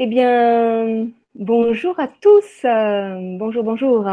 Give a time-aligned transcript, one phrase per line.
[0.00, 2.64] Eh bien, bonjour à tous.
[2.64, 4.08] Euh, bonjour, bonjour.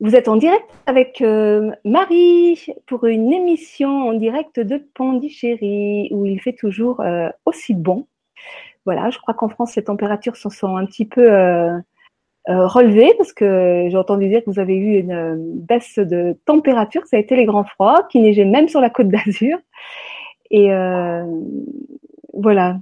[0.00, 6.26] Vous êtes en direct avec euh, Marie pour une émission en direct de Pondichéry où
[6.26, 8.06] il fait toujours euh, aussi bon.
[8.84, 11.30] Voilà, je crois qu'en France, les températures se sont un petit peu
[12.46, 17.06] relevées parce que j'ai entendu dire que vous avez eu une baisse de température.
[17.06, 19.56] Ça a été les grands froids qui neigeaient même sur la côte d'Azur.
[20.50, 20.68] Et
[22.34, 22.76] voilà.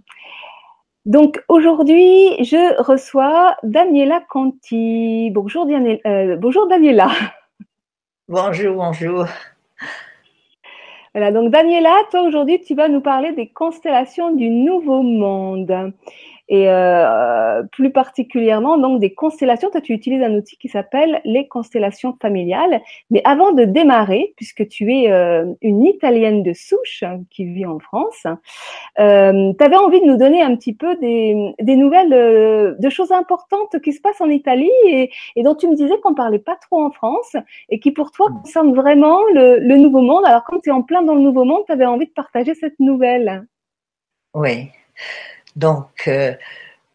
[1.05, 5.31] Donc aujourd'hui, je reçois Daniela Conti.
[5.33, 5.99] Bonjour, Daniela.
[6.07, 7.09] Euh, bonjour Daniela.
[8.29, 9.27] Bonjour, bonjour.
[11.13, 15.93] Voilà, donc Daniela, toi aujourd'hui, tu vas nous parler des constellations du Nouveau Monde
[16.53, 19.71] et euh, plus particulièrement donc des constellations.
[19.71, 22.83] Toi, tu utilises un outil qui s'appelle les constellations familiales.
[23.11, 27.79] Mais avant de démarrer, puisque tu es euh, une Italienne de souche qui vit en
[27.79, 28.27] France,
[29.01, 32.91] euh, tu avais envie de nous donner un petit peu des, des nouvelles euh, de
[32.91, 36.39] choses importantes qui se passent en Italie et, et dont tu me disais qu'on parlait
[36.39, 37.35] pas trop en France
[37.71, 40.27] et qui pour toi concernent vraiment le, le Nouveau Monde.
[40.27, 42.53] Alors, quand tu es en plein dans le Nouveau Monde, tu avais envie de partager
[42.55, 43.47] cette nouvelle.
[44.35, 44.69] Oui.
[45.57, 46.35] Donc, euh,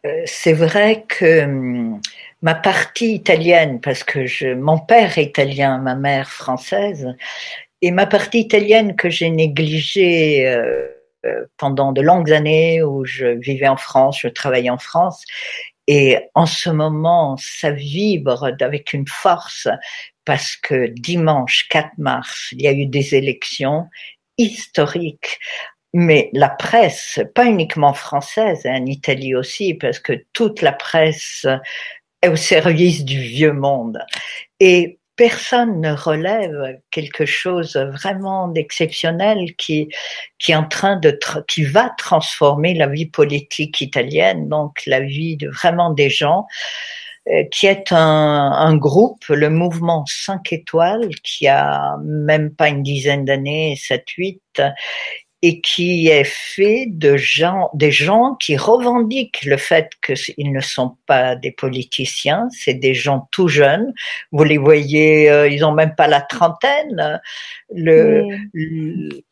[0.06, 2.00] euh, c'est vrai que hum,
[2.42, 7.14] ma partie italienne, parce que je, mon père est italien, ma mère française,
[7.82, 10.88] et ma partie italienne que j'ai négligée euh,
[11.56, 15.24] pendant de longues années où je vivais en France, je travaillais en France,
[15.86, 19.68] et en ce moment, ça vibre avec une force
[20.24, 23.88] parce que dimanche 4 mars, il y a eu des élections
[24.36, 25.38] historiques
[25.94, 31.46] mais la presse, pas uniquement française, en Italie aussi, parce que toute la presse
[32.22, 33.98] est au service du vieux monde.
[34.60, 39.88] Et personne ne relève quelque chose vraiment d'exceptionnel qui,
[40.38, 45.36] qui est en train de, qui va transformer la vie politique italienne, donc la vie
[45.36, 46.46] de vraiment des gens
[47.28, 52.84] euh, qui est un, un, groupe, le mouvement 5 étoiles, qui a même pas une
[52.84, 54.38] dizaine d'années, 7-8,
[55.42, 60.96] et qui est fait de gens, des gens qui revendiquent le fait qu'ils ne sont
[61.06, 63.92] pas des politiciens, c'est des gens tout jeunes.
[64.32, 67.20] Vous les voyez, euh, ils ont même pas la trentaine.
[67.72, 68.26] Le,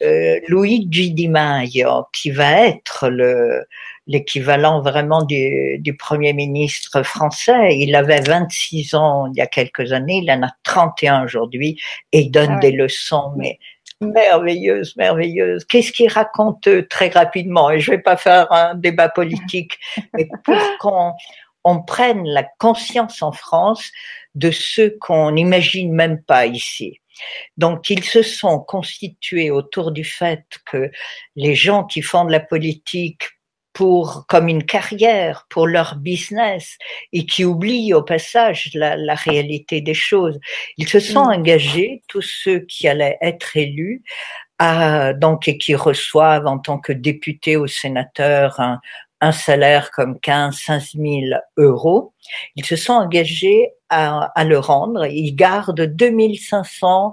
[0.03, 3.65] euh, Luigi Di Maio, qui va être le
[4.09, 7.77] l'équivalent vraiment du, du premier ministre français.
[7.77, 11.81] Il avait 26 ans il y a quelques années, il en a 31 aujourd'hui
[12.13, 13.59] et il donne ah des leçons mais
[14.01, 15.65] merveilleuse, merveilleuse.
[15.65, 17.71] Qu'est-ce qu'il raconte très rapidement?
[17.71, 19.79] Et je vais pas faire un débat politique,
[20.15, 21.13] mais pour qu'on
[21.65, 23.91] on prenne la conscience en France
[24.35, 27.01] de ce qu'on n'imagine même pas ici.
[27.57, 30.91] Donc, ils se sont constitués autour du fait que
[31.35, 33.31] les gens qui font de la politique
[33.77, 36.79] pour comme une carrière pour leur business
[37.13, 40.41] et qui oublient au passage la, la réalité des choses.
[40.79, 41.33] Ils se sont mm.
[41.33, 44.03] engagés, tous ceux qui allaient être élus,
[44.59, 48.81] à, donc et qui reçoivent en tant que députés ou sénateurs un,
[49.21, 51.09] un salaire comme 15, 15 000
[51.59, 52.15] euros.
[52.55, 55.05] Ils se sont engagés à, à le rendre.
[55.05, 57.13] Ils gardent 2500,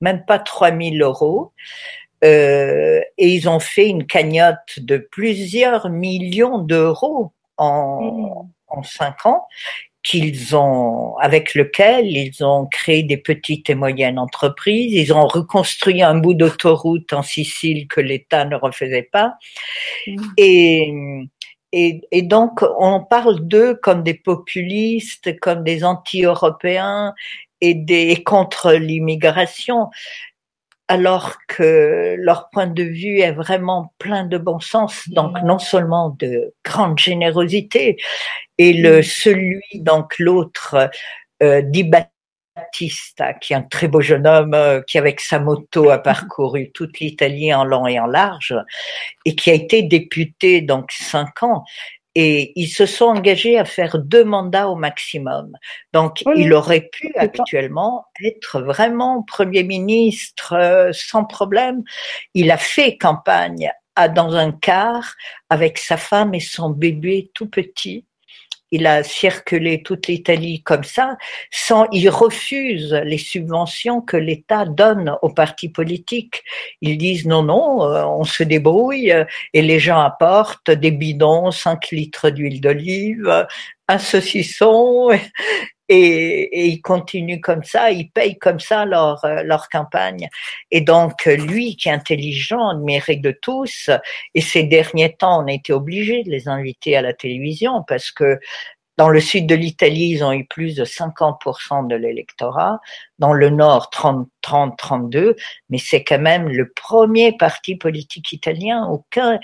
[0.00, 1.52] même pas 3000 euros.
[2.24, 8.50] Euh, et ils ont fait une cagnotte de plusieurs millions d'euros en, mmh.
[8.68, 9.46] en cinq ans
[10.02, 16.00] qu'ils ont, avec lequel ils ont créé des petites et moyennes entreprises, ils ont reconstruit
[16.00, 19.34] un bout d'autoroute en Sicile que l'État ne refaisait pas,
[20.06, 20.22] mmh.
[20.36, 20.94] et,
[21.72, 27.12] et, et, donc on parle d'eux comme des populistes, comme des anti-européens
[27.60, 29.88] et des contre l'immigration
[30.88, 36.10] alors que leur point de vue est vraiment plein de bon sens, donc non seulement
[36.18, 37.96] de grande générosité,
[38.58, 40.90] et le celui donc l'autre
[41.42, 45.90] euh, Di Battista, qui est un très beau jeune homme euh, qui avec sa moto
[45.90, 48.54] a parcouru toute l'Italie en long et en large,
[49.24, 51.64] et qui a été député donc cinq ans
[52.18, 55.52] et ils se sont engagés à faire deux mandats au maximum.
[55.92, 61.82] Donc, il aurait pu actuellement être vraiment Premier ministre euh, sans problème.
[62.32, 65.14] Il a fait campagne à, dans un car
[65.50, 68.06] avec sa femme et son bébé tout petit
[68.70, 71.16] il a circulé toute l'Italie comme ça,
[71.50, 76.42] sans, il refuse les subventions que l'État donne aux partis politiques.
[76.80, 79.14] Ils disent non, non, euh, on se débrouille
[79.52, 83.46] et les gens apportent des bidons, 5 litres d'huile d'olive,
[83.88, 85.10] un saucisson
[85.88, 90.28] et, ils continuent comme ça, ils payent comme ça leur, euh, leur campagne.
[90.70, 93.90] Et donc, lui qui est intelligent, admiré de tous,
[94.34, 98.10] et ces derniers temps, on a été obligé de les inviter à la télévision parce
[98.10, 98.38] que
[98.96, 102.80] dans le sud de l'Italie, ils ont eu plus de 50% de l'électorat.
[103.18, 105.36] Dans le nord, 30, 30, 32.
[105.68, 108.86] Mais c'est quand même le premier parti politique italien.
[108.86, 109.38] Aucun,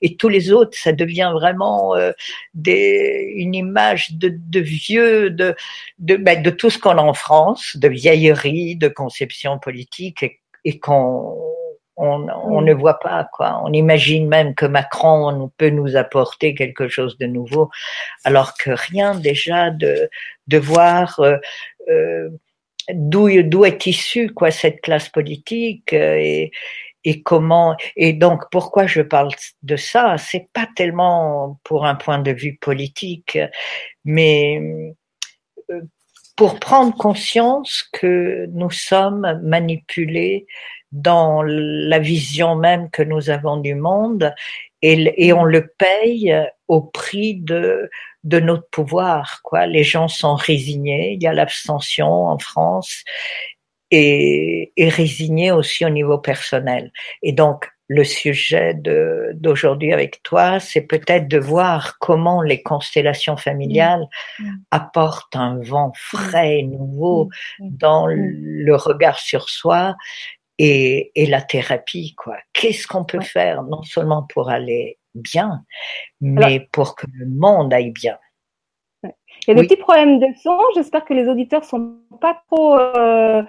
[0.00, 2.12] et tous les autres, ça devient vraiment euh,
[2.54, 5.54] des, une image de, de vieux, de,
[5.98, 10.40] de, ben, de tout ce qu'on a en France, de vieillerie, de conception politique, et,
[10.64, 11.36] et qu'on
[11.96, 13.60] on, on, ne voit pas quoi.
[13.64, 17.70] On imagine même que Macron peut nous apporter quelque chose de nouveau,
[18.24, 20.08] alors que rien déjà de
[20.48, 21.36] de voir euh,
[21.90, 22.30] euh,
[22.92, 26.50] d'où d'où est issue quoi cette classe politique et
[27.04, 29.30] et comment et donc pourquoi je parle
[29.62, 30.16] de ça?
[30.18, 33.38] C'est pas tellement pour un point de vue politique
[34.04, 34.60] mais
[35.70, 35.80] euh,
[36.36, 40.46] pour prendre conscience que nous sommes manipulés
[40.92, 44.34] dans la vision même que nous avons du monde
[44.82, 46.34] et, et on le paye
[46.68, 47.90] au prix de
[48.24, 49.66] de notre pouvoir quoi.
[49.66, 53.04] Les gens sont résignés il y a l'abstention en France
[53.92, 56.90] et, et résigné aussi au niveau personnel.
[57.22, 58.74] Et donc, le sujet
[59.34, 64.06] d'aujourd'hui avec toi, c'est peut-être de voir comment les constellations familiales
[64.38, 64.44] mmh.
[64.44, 64.56] Mmh.
[64.70, 67.28] apportent un vent frais, nouveau
[67.60, 67.68] mmh.
[67.76, 69.94] dans le regard sur soi
[70.58, 72.14] et, et la thérapie.
[72.16, 72.38] quoi.
[72.54, 75.62] Qu'est-ce qu'on peut faire, non seulement pour aller bien,
[76.22, 78.16] mais pour que le monde aille bien?
[79.04, 80.56] Il y a des petits problèmes de son.
[80.76, 83.42] J'espère que les auditeurs sont pas trop euh,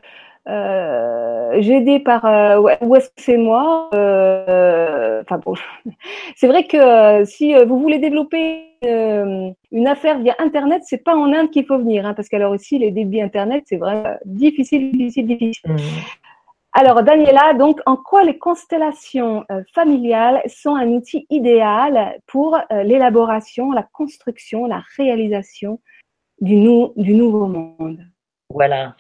[0.48, 5.54] euh, j'ai aidé par euh, où est-ce que c'est moi euh, Enfin bon,
[6.36, 11.32] c'est vrai que euh, si vous voulez développer une affaire via Internet, c'est pas en
[11.32, 15.28] Inde qu'il faut venir, hein, parce qu'alors aussi les débits Internet, c'est vraiment difficile, difficile,
[15.28, 15.72] difficile.
[15.72, 15.78] Mmh.
[16.74, 23.84] Alors Daniela, donc en quoi les constellations familiales sont un outil idéal pour l'élaboration, la
[23.84, 25.80] construction, la réalisation
[26.42, 28.00] du, nou du nouveau monde?
[28.50, 28.96] Voilà.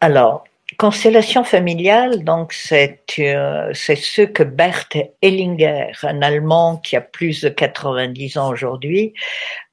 [0.00, 0.44] Alors,
[0.78, 4.88] Constellation familiale, donc c'est euh, ce que Bert
[5.22, 9.14] Hellinger, un Allemand qui a plus de 90 ans aujourd'hui,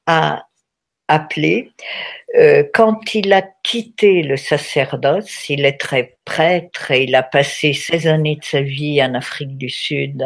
[0.06, 0.46] a
[1.08, 1.72] appelé.
[2.38, 7.74] Euh, quand il a quitté le sacerdoce, il est très prêtre et il a passé
[7.74, 10.26] 16 années de sa vie en Afrique du Sud,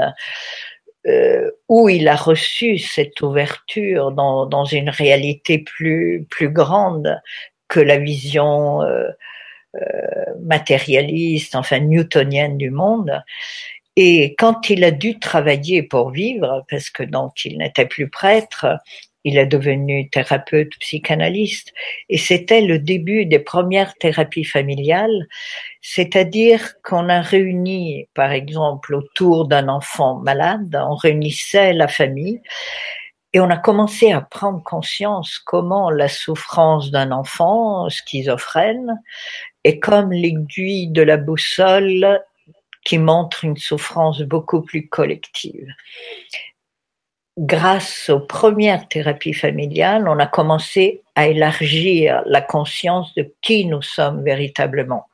[1.08, 7.20] euh, où il a reçu cette ouverture dans, dans une réalité plus, plus grande
[7.68, 9.10] que la vision euh,
[10.42, 13.24] matérialiste, enfin newtonienne du monde.
[13.96, 18.68] Et quand il a dû travailler pour vivre, parce que donc il n'était plus prêtre,
[19.26, 21.74] il est devenu thérapeute psychanalyste
[22.10, 25.28] et c'était le début des premières thérapies familiales,
[25.82, 32.42] c'est-à-dire qu'on a réuni, par exemple, autour d'un enfant malade, on réunissait la famille
[33.34, 39.02] et on a commencé à prendre conscience comment la souffrance d'un enfant schizophrène
[39.66, 42.22] est comme l'aiguille de la boussole
[42.86, 45.68] qui montre une souffrance beaucoup plus collective.
[47.38, 53.82] Grâce aux premières thérapies familiales, on a commencé à élargir la conscience de qui nous
[53.82, 55.08] sommes véritablement.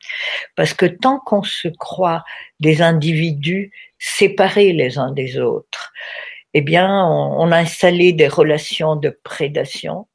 [0.56, 2.24] Parce que tant qu'on se croit
[2.60, 5.94] des individus séparés les uns des autres,
[6.54, 10.08] eh bien, on, a installé des relations de prédation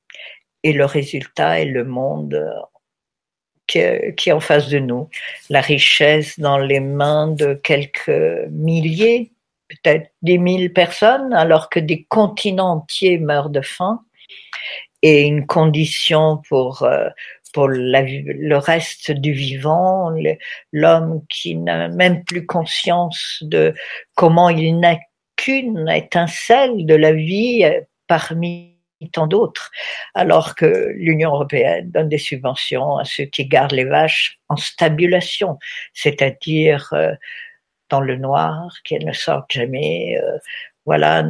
[0.63, 2.39] et le résultat est le monde
[3.67, 5.09] qui, est en face de nous.
[5.51, 9.33] La richesse dans les mains de quelques milliers,
[9.69, 14.01] peut-être des mille personnes, alors que des continents entiers meurent de faim.
[15.03, 17.09] Et une condition pour, euh,
[17.53, 20.11] pour la, le reste du vivant,
[20.73, 23.75] l'homme qui n'a même plus conscience de
[24.15, 24.97] comment il n'a
[25.37, 27.65] qu'une étincelle de la vie
[28.07, 28.76] parmi
[29.13, 29.71] tant d'autres,
[30.15, 35.59] alors que l'Union européenne donne des subventions à ceux qui gardent les vaches en stabulation,
[35.93, 37.13] c'est-à-dire euh,
[37.91, 40.19] dans le noir, qu'elles ne sortent jamais.
[40.21, 40.39] Euh,
[40.87, 41.25] voilà,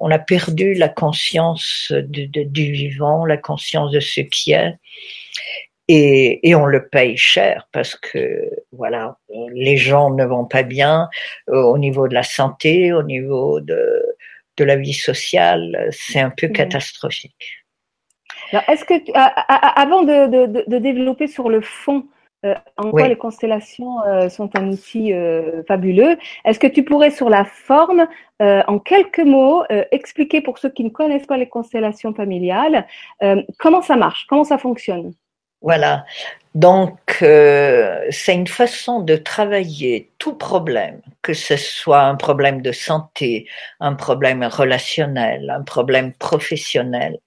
[0.00, 4.74] on, a perdu la conscience du vivant, la conscience de ce qui est.
[5.88, 9.18] Et, et, on le paye cher parce que voilà,
[9.52, 11.08] les gens ne vont pas bien
[11.50, 14.02] euh, au niveau de la santé, au niveau de,
[14.56, 17.64] de la vie sociale, c'est un peu catastrophique.
[18.52, 22.06] Alors, est-ce que, avant de, de, de, développer sur le fond,
[22.44, 27.10] euh, en quoi les constellations euh, sont un outil euh, fabuleux, est-ce que tu pourrais,
[27.10, 28.06] sur la forme,
[28.40, 32.86] en quelques mots, expliquer pour ceux qui ne connaissent pas les constellations familiales,
[33.58, 35.14] comment ça marche, comment ça fonctionne?
[35.66, 36.06] Voilà.
[36.54, 42.70] Donc, euh, c'est une façon de travailler tout problème, que ce soit un problème de
[42.70, 43.48] santé,
[43.80, 47.18] un problème relationnel, un problème professionnel,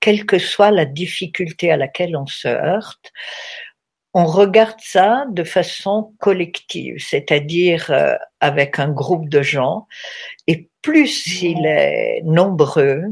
[0.00, 3.12] quelle que soit la difficulté à laquelle on se heurte,
[4.12, 9.86] on regarde ça de façon collective, c'est-à-dire euh, avec un groupe de gens,
[10.48, 13.04] et plus il est nombreux,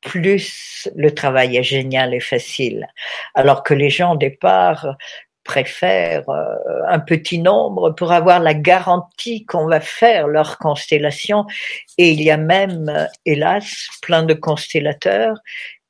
[0.00, 2.86] plus le travail est génial et facile.
[3.34, 4.96] Alors que les gens au départ
[5.44, 6.44] préfèrent euh,
[6.88, 11.46] un petit nombre pour avoir la garantie qu'on va faire leur constellation.
[11.96, 15.38] Et il y a même, hélas, plein de constellateurs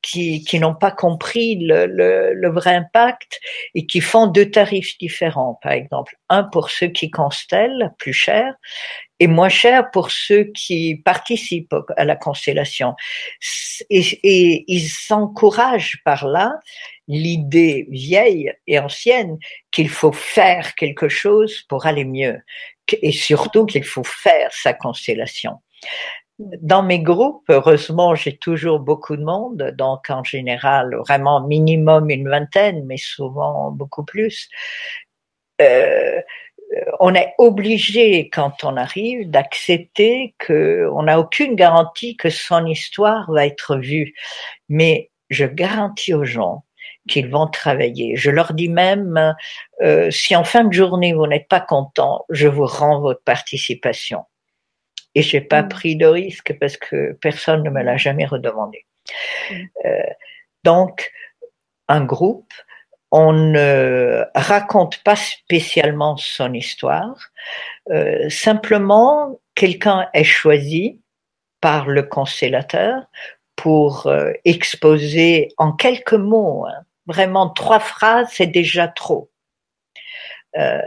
[0.00, 3.40] qui, n'ont pas compris le, vrai impact
[3.74, 6.16] et qui font deux tarifs différents, par exemple.
[6.28, 8.54] Un pour ceux qui constellent, plus cher,
[9.20, 12.94] et moins cher pour ceux qui participent à la constellation.
[13.90, 16.52] Et, ils s'encouragent par là
[17.08, 19.38] l'idée vieille et ancienne
[19.70, 22.38] qu'il faut faire quelque chose pour aller mieux
[23.02, 25.54] et surtout qu'il faut faire sa constellation.
[26.38, 32.28] Dans mes groupes, heureusement, j'ai toujours beaucoup de monde, donc en général, vraiment minimum une
[32.28, 34.48] vingtaine, mais souvent beaucoup plus.
[35.60, 36.20] Euh,
[37.00, 43.46] on est obligé, quand on arrive, d'accepter qu'on n'a aucune garantie que son histoire va
[43.46, 44.14] être vue.
[44.68, 46.64] Mais je garantis aux gens
[47.08, 48.16] qu'ils vont travailler.
[48.16, 49.34] Je leur dis même,
[49.82, 54.24] euh, si en fin de journée vous n'êtes pas content, je vous rends votre participation.
[55.14, 55.68] Et j'ai pas mm.
[55.68, 58.84] pris de risque parce que personne ne me l'a jamais redemandé.
[59.50, 59.54] Mm.
[59.86, 60.02] Euh,
[60.64, 61.10] donc,
[61.88, 62.52] un groupe,
[63.10, 67.16] on ne raconte pas spécialement son histoire,
[67.90, 71.00] euh, simplement quelqu'un est choisi
[71.60, 73.02] par le constellateur
[73.56, 79.30] pour euh, exposer en quelques mots, hein, vraiment trois phrases, c'est déjà trop.
[80.56, 80.78] Euh,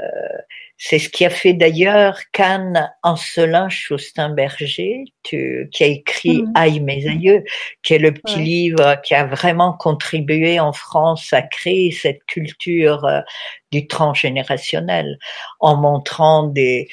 [0.83, 5.38] c'est ce qui a fait d'ailleurs Cannes Ancelin Chaustin-Berger, qui
[5.79, 6.51] a écrit mmh.
[6.55, 7.43] Aïe mes aïeux,
[7.83, 13.05] qui est le petit livre qui a vraiment contribué en France à créer cette culture
[13.05, 13.21] euh,
[13.71, 15.19] du transgénérationnel,
[15.59, 16.88] en montrant des,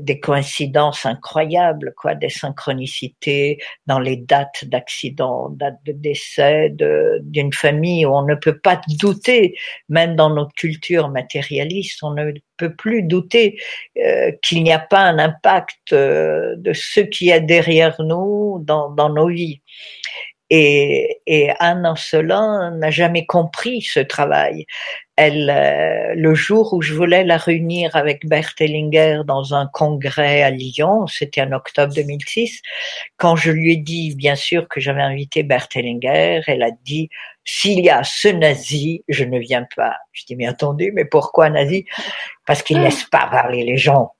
[0.00, 6.74] des coïncidences incroyables, quoi, des synchronicités dans les dates d'accident, dates de décès
[7.22, 9.56] d'une famille où on ne peut pas douter,
[9.88, 13.58] même dans notre culture matérialiste, on ne peut plus douter
[13.98, 18.90] euh, qu'il n'y a pas un impact euh, de ce qui est derrière nous dans,
[18.90, 19.60] dans nos vies.
[20.50, 24.66] Et, et Anne Ancelin n'a jamais compris ce travail.
[25.20, 30.50] Euh, le jour où je voulais la réunir avec Bert Hellinger dans un congrès à
[30.50, 32.62] Lyon, c'était en octobre 2006,
[33.18, 37.10] quand je lui ai dit, bien sûr, que j'avais invité Bert Hellinger, elle a dit,
[37.44, 39.96] s'il y a ce nazi, je ne viens pas.
[40.12, 41.84] Je dis, mais attendez, mais pourquoi nazi?
[42.46, 44.14] Parce qu'il laisse pas parler les gens.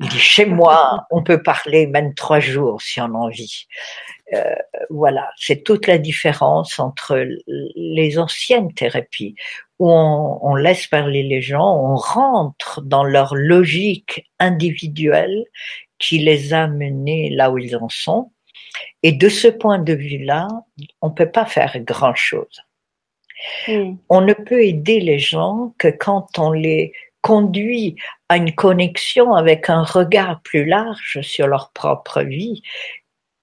[0.00, 3.66] Il dit, chez moi, on peut parler même trois jours si on a envie.
[4.32, 4.54] Euh,
[4.90, 9.34] voilà, c'est toute la différence entre les anciennes thérapies
[9.80, 15.44] où on, laisse parler les gens, on rentre dans leur logique individuelle
[15.98, 18.30] qui les a menés là où ils en sont.
[19.02, 20.48] Et de ce point de vue-là,
[21.00, 22.62] on ne peut pas faire grand-chose.
[23.66, 23.94] Hmm.
[24.10, 27.96] On ne peut aider les gens que quand on les conduit
[28.28, 32.62] à une connexion avec un regard plus large sur leur propre vie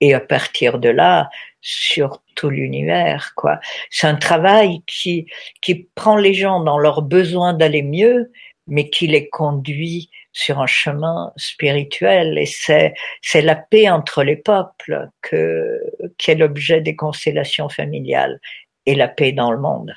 [0.02, 1.30] et à partir de là
[1.62, 3.60] sur tout l'univers quoi.
[3.90, 5.28] C'est un travail qui
[5.62, 8.32] qui prend les gens dans leur besoin d'aller mieux
[8.68, 12.38] mais qui les conduit sur un chemin spirituel.
[12.38, 15.82] Et c'est c'est la paix entre les peuples que
[16.18, 18.40] qui est l'objet des constellations familiales
[18.86, 19.96] et la paix dans le monde.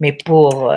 [0.00, 0.72] Mais pour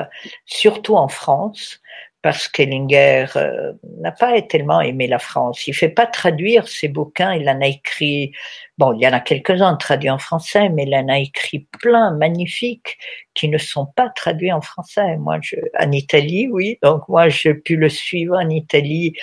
[0.45, 1.81] surtout en France
[2.21, 5.65] parce qu'Ellinger euh, n'a pas tellement aimé la France.
[5.67, 8.31] Il fait pas traduire ses bouquins, il en a écrit,
[8.77, 12.11] bon, il y en a quelques-uns traduits en français, mais il en a écrit plein
[12.11, 12.97] magnifiques
[13.33, 15.17] qui ne sont pas traduits en français.
[15.17, 15.39] Moi,
[15.79, 19.13] en Italie, oui, donc moi, j'ai pu le suivre en Italie,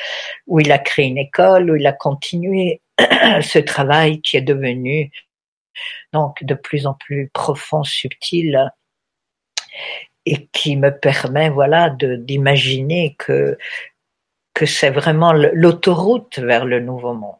[0.47, 5.12] où il a créé une école, où il a continué ce travail qui est devenu
[6.12, 8.73] donc de plus en plus profond, subtil
[10.28, 13.56] et qui me permet voilà d'imaginer que
[14.54, 17.37] que c'est vraiment l'autoroute vers le nouveau monde.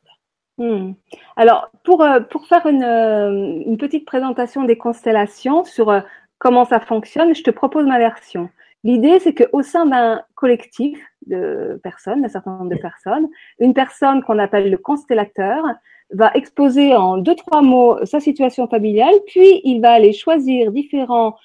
[0.59, 0.92] Hmm.
[1.37, 6.00] Alors pour euh, pour faire une, euh, une, petite présentation des constellations sur euh,
[6.38, 8.49] comment ça fonctionne, je te propose ma version.
[8.85, 13.28] L'idée c'est qu'au sein d'un collectif de personnes, d'un certain nombre de personnes,
[13.59, 15.64] une personne qu'on appelle le constellateur
[16.12, 21.37] va exposer en deux trois mots sa situation familiale, puis il va aller choisir différents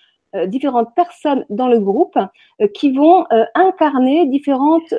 [0.47, 2.17] différentes personnes dans le groupe
[2.73, 3.25] qui vont
[3.55, 4.93] incarner différentes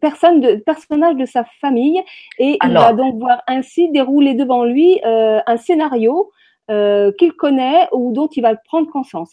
[0.00, 2.02] personnes, de, personnages de sa famille,
[2.38, 6.30] et il va donc voir ainsi dérouler devant lui un scénario
[6.68, 9.32] qu'il connaît ou dont il va prendre conscience.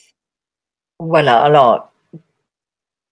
[0.99, 1.89] Voilà, alors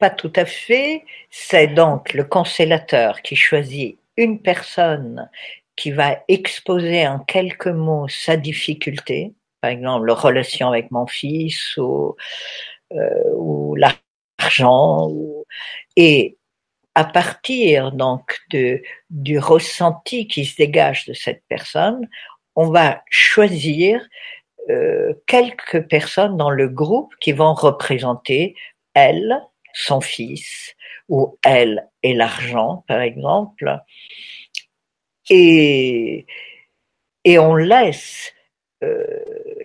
[0.03, 1.05] pas tout à fait.
[1.29, 5.29] C'est donc le constellateur qui choisit une personne
[5.75, 9.33] qui va exposer en quelques mots sa difficulté,
[9.63, 12.17] par exemple la relation avec mon fils ou,
[12.91, 15.09] euh, l'argent,
[15.95, 16.37] et
[16.95, 22.09] à partir donc de, du ressenti qui se dégage de cette personne,
[22.57, 24.05] on va choisir
[24.69, 28.55] euh, quelques personnes dans le groupe qui vont représenter
[28.93, 29.41] elle,
[29.73, 30.75] son fils,
[31.07, 33.79] ou elle et l'argent, par exemple.
[35.29, 36.25] Et,
[37.23, 38.33] et on laisse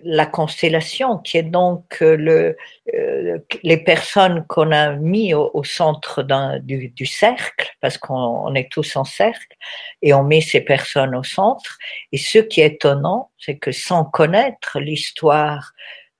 [0.03, 2.57] la constellation, qui est donc euh, le,
[2.93, 6.23] euh, les personnes qu'on a mis au, centre
[6.61, 9.55] du, du, cercle, parce qu'on est tous en cercle,
[10.01, 11.77] et on met ces personnes au centre.
[12.11, 15.73] Et ce qui est étonnant, c'est que sans connaître l'histoire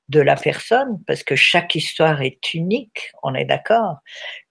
[0.09, 3.97] de la personne, parce que chaque histoire est unique, on est d'accord,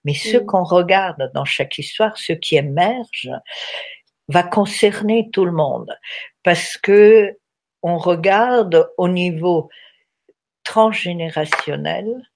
[0.05, 0.45] mais ce mm.
[0.45, 3.29] qu'on regarde dans chaque histoire, ce qui émerge,
[4.29, 5.93] va concerner tout le monde,
[6.43, 7.35] parce que
[7.83, 9.69] on regarde au niveau
[10.63, 12.29] transgénérationnel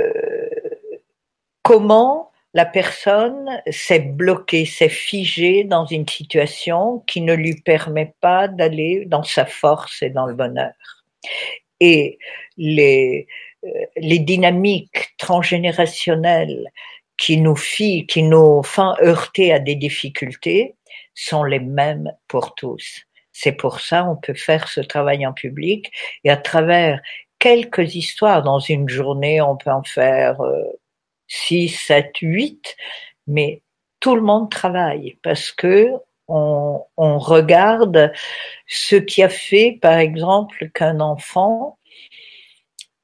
[0.00, 0.50] euh,
[1.62, 8.46] comment la personne s'est bloquée, s'est figée dans une situation qui ne lui permet pas
[8.46, 10.72] d'aller dans sa force et dans le bonheur
[11.82, 12.18] et
[12.56, 13.26] les,
[13.64, 16.70] euh, les dynamiques transgénérationnelles
[17.16, 20.76] qui nous fit, qui nous font heurter à des difficultés
[21.14, 23.02] sont les mêmes pour tous.
[23.32, 25.90] C'est pour ça on peut faire ce travail en public
[26.24, 27.00] et à travers
[27.38, 30.62] quelques histoires dans une journée, on peut en faire euh,
[31.26, 32.76] six, sept, huit,
[33.26, 33.62] mais
[33.98, 35.88] tout le monde travaille parce que
[36.28, 38.12] on, regarde
[38.66, 41.78] ce qui a fait, par exemple, qu'un enfant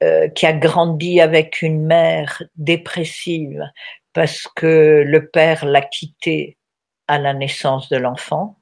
[0.02, 3.68] euh, qui a grandi avec une mère dépressive
[4.12, 6.56] parce que le père l'a quitté
[7.06, 8.56] à la naissance de l'enfant,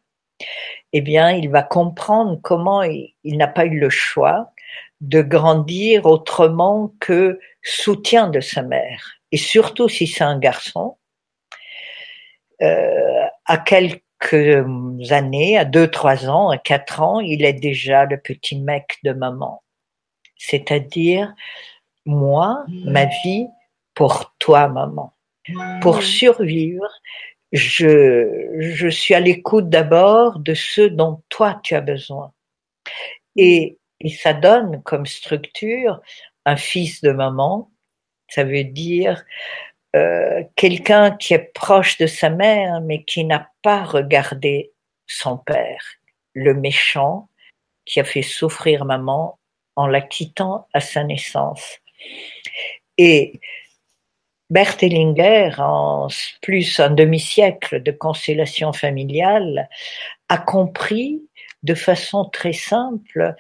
[0.98, 4.52] eh bien, il va comprendre comment il, n'a pas eu le choix
[5.02, 9.18] de grandir autrement que soutien de sa mère.
[9.30, 10.96] Et surtout si c'est un garçon,
[12.62, 14.64] euh, à quelques
[15.10, 19.12] années, à deux, trois ans, à quatre ans, il est déjà le petit mec de
[19.12, 19.62] maman.
[20.38, 21.34] C'est-à-dire,
[22.06, 23.48] moi, ma vie
[23.92, 25.12] pour toi, maman.
[25.82, 26.88] Pour survivre,
[27.52, 32.32] je, je suis à l'écoute d'abord de ce dont toi tu as besoin.
[33.36, 36.00] Et, et ça donne comme structure
[36.44, 37.70] un fils de maman.
[38.28, 39.24] Ça veut dire
[39.94, 44.72] euh, quelqu'un qui est proche de sa mère, mais qui n'a pas regardé
[45.06, 45.82] son père,
[46.34, 47.28] le méchant
[47.84, 49.38] qui a fait souffrir maman
[49.76, 51.78] en la quittant à sa naissance.
[52.98, 53.40] Et
[54.48, 56.08] Bert Hellinger, en
[56.40, 59.68] plus un demi-siècle de constellation familiale,
[60.28, 61.22] a compris
[61.62, 63.34] de façon très simple,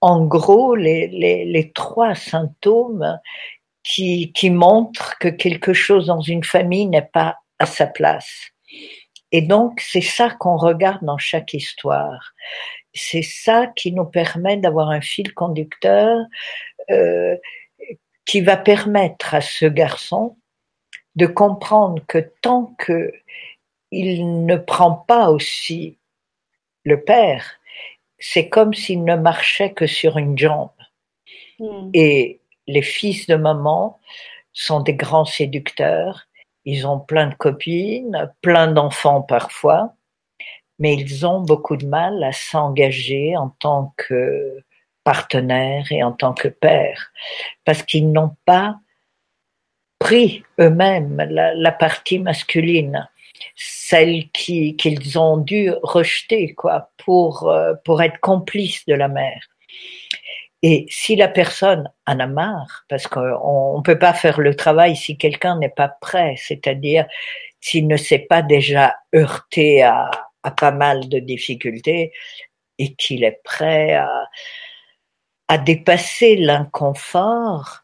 [0.00, 3.18] en gros, les, trois symptômes
[3.82, 8.50] qui, qui montre que quelque chose dans une famille n'est pas à sa place.
[9.32, 12.34] Et donc, c'est ça qu'on regarde dans chaque histoire.
[12.94, 16.18] C'est ça qui nous permet d'avoir un fil conducteur
[16.90, 17.36] euh,
[18.26, 20.36] qui va permettre à ce garçon
[21.14, 23.12] de comprendre que tant que
[23.90, 25.98] il ne prend pas aussi
[26.84, 27.58] le père,
[28.18, 30.70] c'est comme s'il ne marchait que sur une jambe.
[31.58, 31.90] Hmm.
[31.94, 33.98] Et les fils de maman
[34.52, 36.26] sont des grands séducteurs.
[36.64, 39.94] Ils ont plein de copines, plein d'enfants parfois,
[40.78, 44.62] mais ils ont beaucoup de mal à s'engager en tant que
[45.06, 47.12] partenaire et en tant que père,
[47.64, 48.76] parce qu'ils n'ont pas
[50.00, 53.08] pris eux-mêmes la, partie masculine,
[53.54, 59.42] celle qui qu'ils ont dû rejeter quoi pour euh, pour être complice de la mère.
[60.62, 64.96] Et si la personne en a marre, parce qu'on ne peut pas faire le travail
[64.96, 67.06] si quelqu'un n'est pas prêt, c'est-à-dire
[67.60, 70.10] s'il ne s'est pas déjà heurté à,
[70.56, 72.12] pas mal de difficultés
[72.78, 74.08] et qu'il est prêt à,
[75.48, 77.82] à dépasser l'inconfort,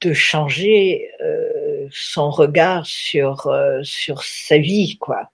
[0.00, 5.30] de changer euh, son regard sur euh, sur sa vie, quoi.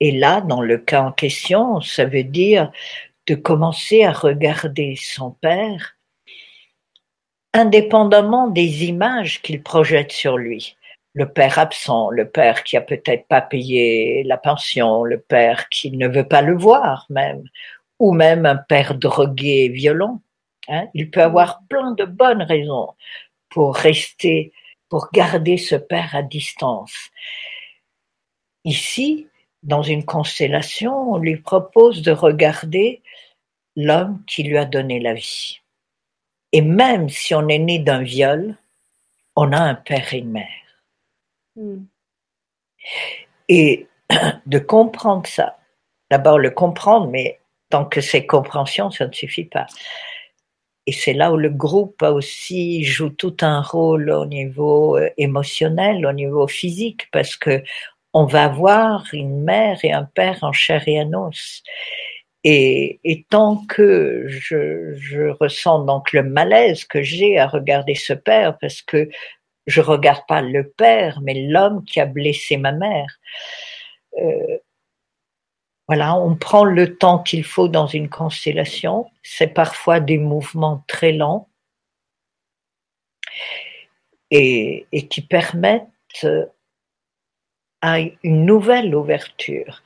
[0.00, 2.70] Et là, dans le cas en question, ça veut dire
[3.26, 5.96] de commencer à regarder son père
[7.52, 10.76] indépendamment des images qu'il projette sur lui.
[11.14, 15.90] Le père absent, le père qui a peut-être pas payé la pension, le père qui
[15.90, 17.42] ne veut pas le voir même,
[17.98, 20.22] ou même un père drogué et violent.
[20.68, 20.88] Hein.
[20.94, 22.94] Il peut avoir plein de bonnes raisons
[23.48, 24.52] pour rester,
[24.88, 27.10] pour garder ce père à distance.
[28.64, 29.28] Ici,
[29.62, 33.02] dans une constellation, on lui propose de regarder
[33.76, 35.60] l'homme qui lui a donné la vie.
[36.52, 38.56] Et même si on est né d'un viol,
[39.36, 40.48] on a un père et une mère.
[41.56, 41.84] Hmm.
[43.48, 43.86] Et
[44.46, 45.58] de comprendre ça,
[46.10, 49.66] d'abord le comprendre, mais tant que c'est compréhension, ça ne suffit pas.
[50.86, 56.06] Et c'est là où le groupe aussi joue tout un rôle au niveau euh, émotionnel,
[56.06, 57.62] au niveau physique, parce que
[58.12, 61.62] on va avoir une mère et un père en chair et en os.
[62.42, 68.14] Et, et tant que je, je, ressens donc le malaise que j'ai à regarder ce
[68.14, 69.08] père, parce que
[69.66, 73.18] je regarde pas le père, mais l'homme qui a blessé ma mère.
[74.18, 74.58] Euh,
[75.90, 79.10] voilà, on prend le temps qu'il faut dans une constellation.
[79.24, 81.48] C'est parfois des mouvements très lents
[84.30, 86.28] et, qui permettent
[87.80, 89.82] à une nouvelle ouverture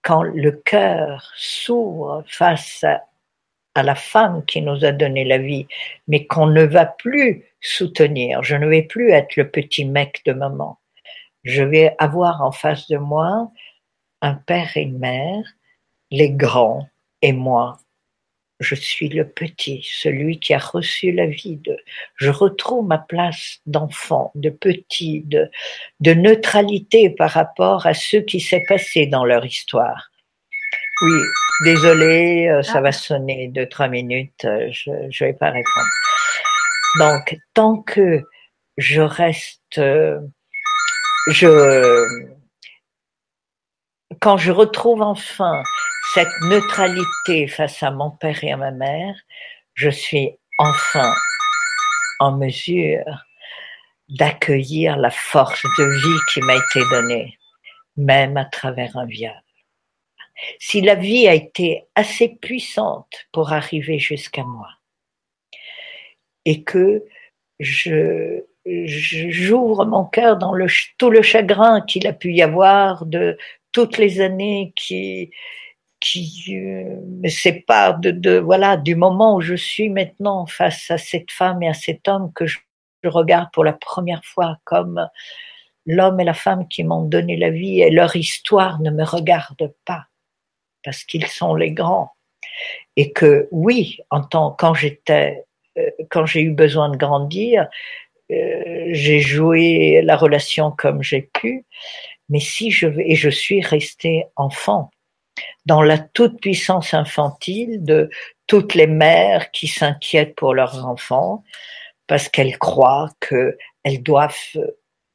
[0.00, 2.82] quand le cœur s'ouvre face
[3.74, 5.66] à, la femme qui nous a donné la vie,
[6.08, 10.32] mais qu'on ne va plus soutenir, je ne vais plus être le petit mec de
[10.32, 10.78] maman.
[11.44, 13.52] Je vais avoir en face de moi
[14.22, 15.44] un père et une mère,
[16.10, 16.88] les grands
[17.22, 17.78] et moi,
[18.60, 21.76] je suis le petit, celui qui a reçu la vie de,
[22.16, 25.50] je retrouve ma place d'enfant, de petit, de,
[26.00, 30.10] de neutralité par rapport à ce qui s'est passé dans leur histoire.
[31.02, 31.20] Oui,
[31.64, 35.88] désolé, euh, ça va sonner deux, trois minutes, euh, je ne vais pas répondre.
[36.98, 38.22] Donc, tant que
[38.76, 40.20] je reste, euh,
[41.28, 41.46] je,
[44.20, 45.62] quand je retrouve enfin
[46.12, 49.14] cette neutralité face à mon père et à ma mère,
[49.74, 51.14] je suis enfin
[52.20, 53.04] en mesure
[54.10, 57.38] d'accueillir la force de vie qui m'a été donnée,
[57.96, 59.32] même à travers un viol.
[60.58, 64.68] Si la vie a été assez puissante pour arriver jusqu'à moi,
[66.44, 67.04] et que
[67.60, 70.54] je, j'ouvre mon cœur dans
[70.98, 73.38] tout le chagrin qu'il a pu y avoir de
[73.72, 75.30] toutes les années qui,
[76.00, 80.98] qui euh, me sépare de, de, voilà du moment où je suis maintenant face à
[80.98, 82.58] cette femme et à cet homme que je,
[83.04, 85.08] regarde pour la première fois comme
[85.86, 89.72] l'homme et la femme qui m'ont donné la vie et leur histoire ne me regarde
[89.86, 90.04] pas
[90.84, 92.12] parce qu'ils sont les grands.
[92.96, 95.44] Et que oui en tant quand j'étais
[95.78, 97.68] euh, quand j'ai eu besoin de grandir
[98.30, 101.64] euh, j'ai joué la relation comme j'ai pu
[102.30, 104.90] mais si je et je suis restée enfant
[105.66, 108.10] dans la toute-puissance infantile de
[108.46, 111.44] toutes les mères qui s'inquiètent pour leurs enfants
[112.06, 114.58] parce qu'elles croient qu'elles doivent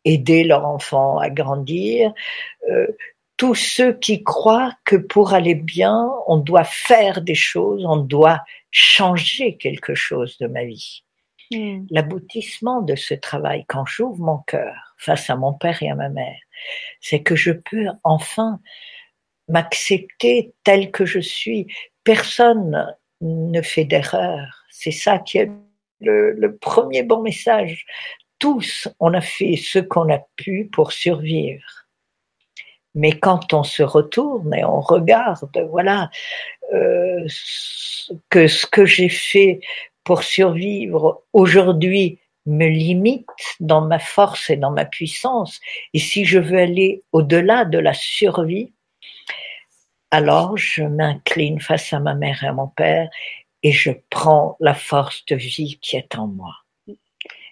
[0.05, 2.13] aider leur enfant à grandir.
[2.69, 2.87] Euh,
[3.37, 8.41] tous ceux qui croient que pour aller bien, on doit faire des choses, on doit
[8.71, 11.03] changer quelque chose de ma vie.
[11.51, 11.85] Hmm.
[11.89, 16.09] L'aboutissement de ce travail, quand j'ouvre mon cœur face à mon père et à ma
[16.09, 16.37] mère,
[17.01, 18.59] c'est que je peux enfin
[19.47, 21.67] m'accepter tel que je suis.
[22.03, 24.65] Personne ne fait d'erreur.
[24.69, 25.51] C'est ça qui est
[26.01, 27.85] le, premier bon message.
[28.39, 31.85] Tous, on a fait ce qu'on a pu pour survivre.
[32.93, 36.09] Mais quand on se retourne et on regarde, voilà,
[36.73, 37.27] euh,
[38.29, 39.59] que ce que j'ai fait
[40.03, 43.27] pour survivre aujourd'hui me limite
[43.59, 45.59] dans ma force et dans ma puissance.
[45.93, 48.73] Et si je veux aller au-delà de la survie,
[50.11, 53.09] alors je m'incline face à ma mère et à mon père
[53.63, 56.53] et je prends la force de vie qui est en moi.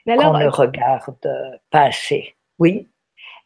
[0.07, 1.15] Alors, ne regarde
[1.71, 2.35] pas assez.
[2.59, 2.87] Oui.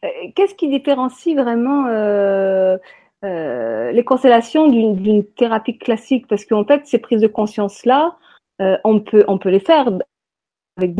[0.04, 2.76] Euh, qu'est-ce qui différencie vraiment euh,
[3.24, 6.26] euh, les constellations d'une thérapie classique?
[6.26, 8.16] Parce qu'en fait, ces prises de conscience-là,
[8.84, 9.88] on, peut, on peut les faire
[10.78, 10.94] avec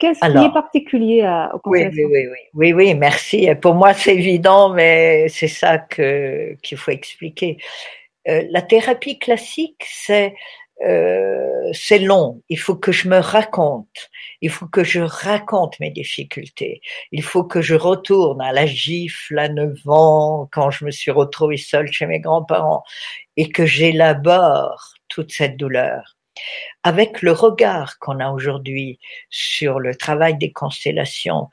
[0.00, 3.48] Qu'est-ce qui est particulier à, oui, oui, oui, oui, oui, merci.
[3.60, 7.58] Pour moi, c'est évident, mais c'est ça que qu'il faut expliquer.
[8.28, 10.34] Euh, la thérapie classique, c'est
[10.84, 12.42] euh, c'est long.
[12.48, 14.10] Il faut que je me raconte.
[14.40, 16.80] Il faut que je raconte mes difficultés.
[17.12, 21.12] Il faut que je retourne à la gifle à 9 ans quand je me suis
[21.12, 22.82] retrouvée seule chez mes grands-parents
[23.36, 26.16] et que j'élabore toute cette douleur
[26.82, 28.98] avec le regard qu'on a aujourd'hui
[29.30, 31.48] sur le travail des constellations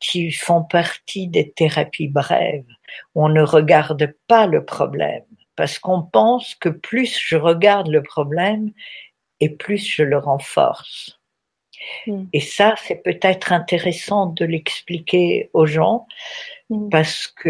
[0.00, 2.66] qui font partie des thérapies brèves,
[3.14, 5.24] on ne regarde pas le problème
[5.56, 8.70] parce qu'on pense que plus je regarde le problème
[9.40, 11.18] et plus je le renforce.
[12.06, 12.24] Hmm.
[12.32, 16.06] Et ça, c'est peut-être intéressant de l'expliquer aux gens
[16.70, 16.88] hmm.
[16.90, 17.48] parce que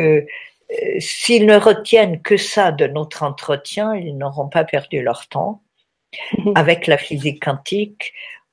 [0.71, 5.62] euh, s'ils ne retiennent que ça de notre entretien, ils n'auront pas perdu leur temps.
[6.55, 8.12] Avec la physique quantique,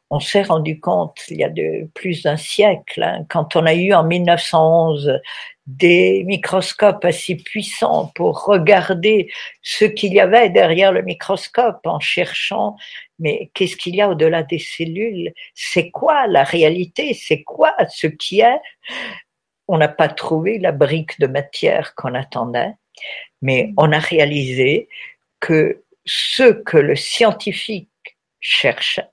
[0.09, 3.73] on s'est rendu compte il y a de plus d'un siècle, hein, quand on a
[3.73, 5.19] eu en 1911
[5.65, 9.31] des microscopes assez puissants pour regarder
[9.63, 12.75] ce qu'il y avait derrière le microscope en cherchant
[13.19, 15.33] mais qu'est-ce qu'il y a au-delà des cellules?
[15.53, 17.13] C'est quoi la réalité?
[17.13, 18.59] C'est quoi ce qui est?
[19.67, 22.73] On n'a pas trouvé la brique de matière qu'on attendait,
[23.41, 24.89] mais on a réalisé
[25.39, 27.89] que ce que le scientifique
[28.39, 29.09] cherchait,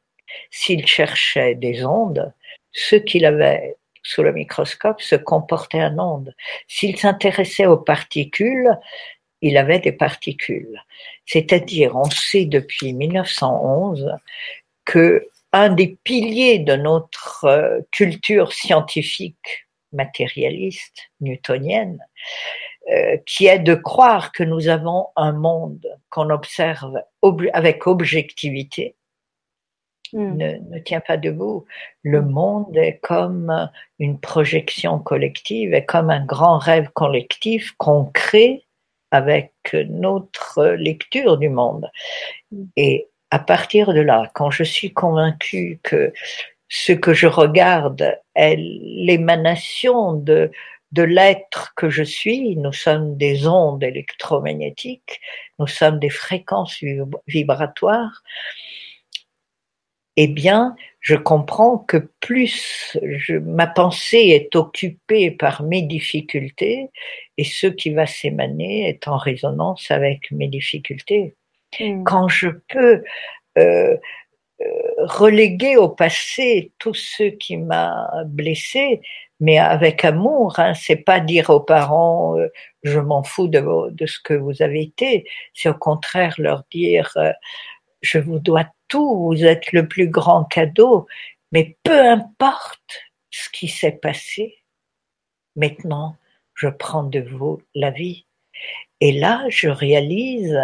[0.51, 2.33] s'il cherchait des ondes,
[2.73, 6.35] ce qu'il avait sous le microscope se comportait en ondes.
[6.67, 8.77] S'il s'intéressait aux particules,
[9.41, 10.83] il avait des particules.
[11.27, 14.13] C'est-à-dire, on sait depuis 1911
[14.85, 21.99] que un des piliers de notre euh, culture scientifique matérialiste newtonienne,
[22.91, 27.01] euh, qui est de croire que nous avons un monde qu'on observe
[27.53, 28.97] avec objectivité,
[30.13, 30.37] hmm.
[30.37, 31.65] ne, ne, tient pas debout.
[32.03, 32.31] Le hmm.
[32.31, 38.65] monde est comme une projection collective, est comme un grand rêve collectif qu'on crée
[39.13, 39.53] avec
[39.89, 41.89] notre lecture du monde.
[42.77, 46.13] Et à partir de là, quand je suis convaincue que
[46.69, 50.51] ce que je regarde est l'émanation de,
[50.93, 52.57] de l'être que je suis.
[52.57, 55.21] Nous sommes des ondes électromagnétiques,
[55.59, 56.83] nous sommes des fréquences
[57.27, 58.23] vibratoires.
[60.17, 66.91] Eh bien, je comprends que plus je, ma pensée est occupée par mes difficultés
[67.39, 71.35] et ce qui va s'émaner est en résonance avec mes difficultés.
[71.81, 72.05] Hmm.
[72.05, 73.03] Quand je peux
[73.57, 73.97] euh,
[74.61, 74.67] euh,
[74.99, 79.01] reléguer au passé tout ce qui m'a blessé,
[79.43, 80.59] mais avec amour.
[80.59, 80.73] Hein.
[80.75, 82.49] C'est pas dire aux parents euh,
[82.85, 85.29] je m'en fous de, de, ce que vous avez été.
[85.53, 87.33] C'est au contraire leur dire euh,
[88.03, 89.27] je vous dois tout.
[89.27, 91.07] Vous êtes le plus grand cadeau.
[91.51, 94.59] Mais peu importe ce qui s'est passé,
[95.57, 96.17] maintenant
[96.55, 98.27] je prends de vous la vie.
[99.01, 100.57] Et là, je réalise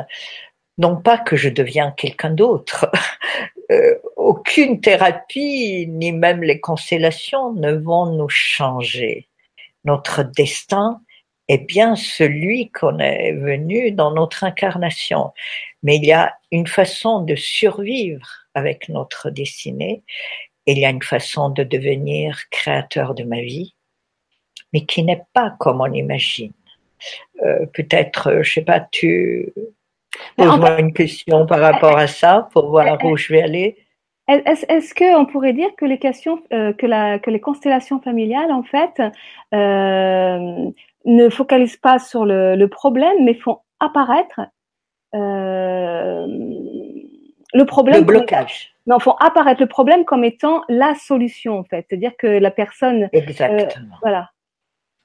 [0.79, 2.89] non pas que je deviens quelqu'un d'autre,
[3.73, 3.97] euh,
[4.29, 9.27] aucune thérapie, ni même les constellations ne vont nous changer.
[9.85, 11.01] Notre destin
[11.49, 15.33] est bien celui qu'on est venu dans notre incarnation.
[15.83, 20.03] Mais il y a une façon de survivre avec notre destinée,
[20.67, 23.75] et il y a une façon de devenir créateur de ma vie,
[24.75, 26.53] mais qui n'est pas comme on imagine.
[27.47, 29.55] Euh, Peut-être, je sais pas, tu
[30.37, 33.88] pose-moi une question par rapport à ça pour voir où je vais aller.
[34.29, 38.63] Est-ce qu'on pourrait dire que les questions, euh, que, la, que les constellations familiales, en
[38.63, 39.01] fait,
[39.55, 40.71] euh,
[41.07, 44.41] ne focalisent pas sur le, le, problème, mais font apparaître
[45.15, 46.27] euh,
[47.55, 48.01] le problème.
[48.01, 48.75] Le blocage.
[48.87, 51.87] non, font apparaître le problème comme étant la solution, en fait.
[51.89, 53.05] C'est-à-dire que la personne.
[53.05, 53.97] Euh, Exactement.
[54.03, 54.31] voilà.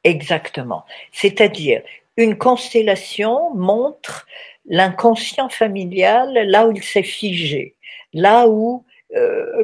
[0.04, 0.84] Exactement.
[1.14, 1.82] C'est-à-dire,
[2.18, 4.28] une constellation montre
[4.66, 7.76] l'inconscient familial là où il s'est figé,
[8.14, 8.84] là où
[9.15, 9.63] euh,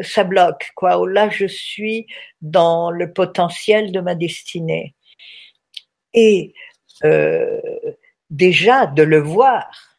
[0.00, 1.00] ça bloque, quoi.
[1.08, 2.06] Là, je suis
[2.40, 4.94] dans le potentiel de ma destinée.
[6.14, 6.54] Et
[7.04, 7.60] euh,
[8.30, 9.98] déjà de le voir,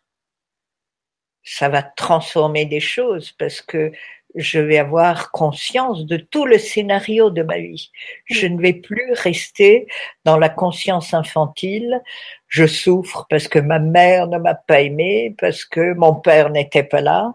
[1.43, 3.91] ça va transformer des choses parce que
[4.35, 7.91] je vais avoir conscience de tout le scénario de ma vie.
[8.25, 9.87] Je ne vais plus rester
[10.25, 12.01] dans la conscience infantile.
[12.47, 16.83] Je souffre parce que ma mère ne m'a pas aimé, parce que mon père n'était
[16.83, 17.33] pas là.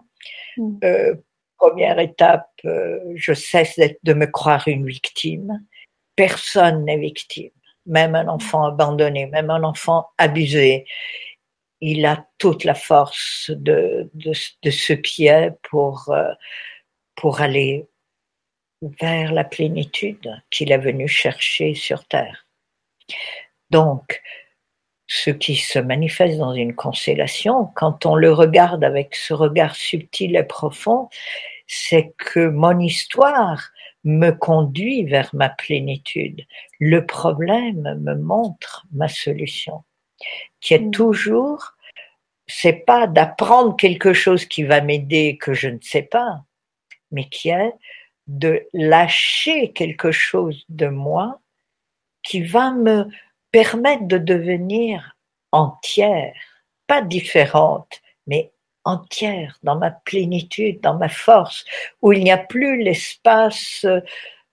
[0.57, 0.77] Mm.
[0.83, 1.15] Euh,
[1.63, 5.65] première étape, euh, je cesse de me croire une victime.
[6.17, 7.51] Personne n'est victime,
[7.85, 10.85] même un enfant abandonné, même un enfant abusé.
[11.79, 14.09] Il a toute la force de,
[14.69, 16.33] ce qui est pour, euh,
[17.15, 17.87] pour aller
[18.99, 22.45] vers la plénitude qu'il est venu chercher sur Terre.
[23.69, 24.21] Donc,
[25.07, 30.35] ce qui se manifeste dans une constellation, quand on le regarde avec ce regard subtil
[30.35, 31.07] et profond,
[31.67, 33.69] c'est que mon histoire
[34.03, 36.41] me conduit vers ma plénitude.
[36.79, 39.83] Le problème me montre ma solution,
[40.59, 40.91] qui est mm.
[40.91, 41.73] toujours
[42.47, 46.43] c'est pas d'apprendre quelque chose qui va m'aider que je ne sais pas,
[47.11, 47.73] mais qui est
[48.27, 51.39] de lâcher quelque chose de moi
[52.21, 53.07] qui va me
[53.51, 55.17] permettre de devenir
[55.51, 56.33] entière,
[56.87, 58.51] pas différente, mais
[58.85, 61.65] entière, dans ma plénitude, dans ma force,
[62.01, 63.85] où il n'y a plus l'espace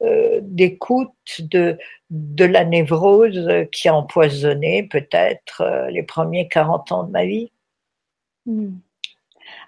[0.02, 1.76] euh, d'écoute de,
[2.10, 7.52] de la névrose qui a empoisonné peut-être euh, les premiers 40 ans de ma vie.
[8.46, 8.78] Hmm.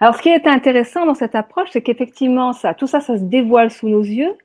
[0.01, 3.23] Alors, ce qui est intéressant dans cette approche, c'est qu'effectivement, ça, tout ça, ça se
[3.23, 4.37] dévoile sous nos yeux.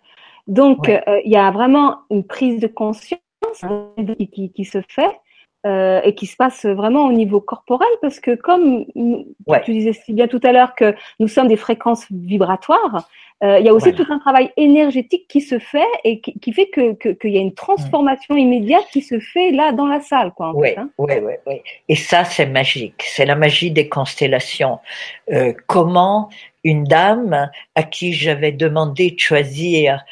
[0.47, 3.19] Donc, euh, il y a vraiment une prise de conscience
[3.63, 3.91] hein,
[4.33, 5.19] qui, qui, se fait
[5.67, 8.85] euh, et qui se passe vraiment au niveau corporel, parce que comme
[9.65, 13.09] tu disais si bien tout à l'heure que nous sommes des fréquences vibratoires,
[13.43, 16.69] euh, il y a aussi tout un travail énergétique qui se fait et qui, fait
[16.69, 20.53] que qu'il y a une transformation immédiate qui se fait là dans la salle, quoi.
[20.55, 20.89] Oui, hein.
[20.97, 21.13] oui,
[21.45, 23.03] oui, Et ça, c'est magique.
[23.05, 24.79] C'est la magie des constellations.
[25.31, 26.29] Euh, comment
[26.63, 30.03] une dame à qui j'avais demandé de choisir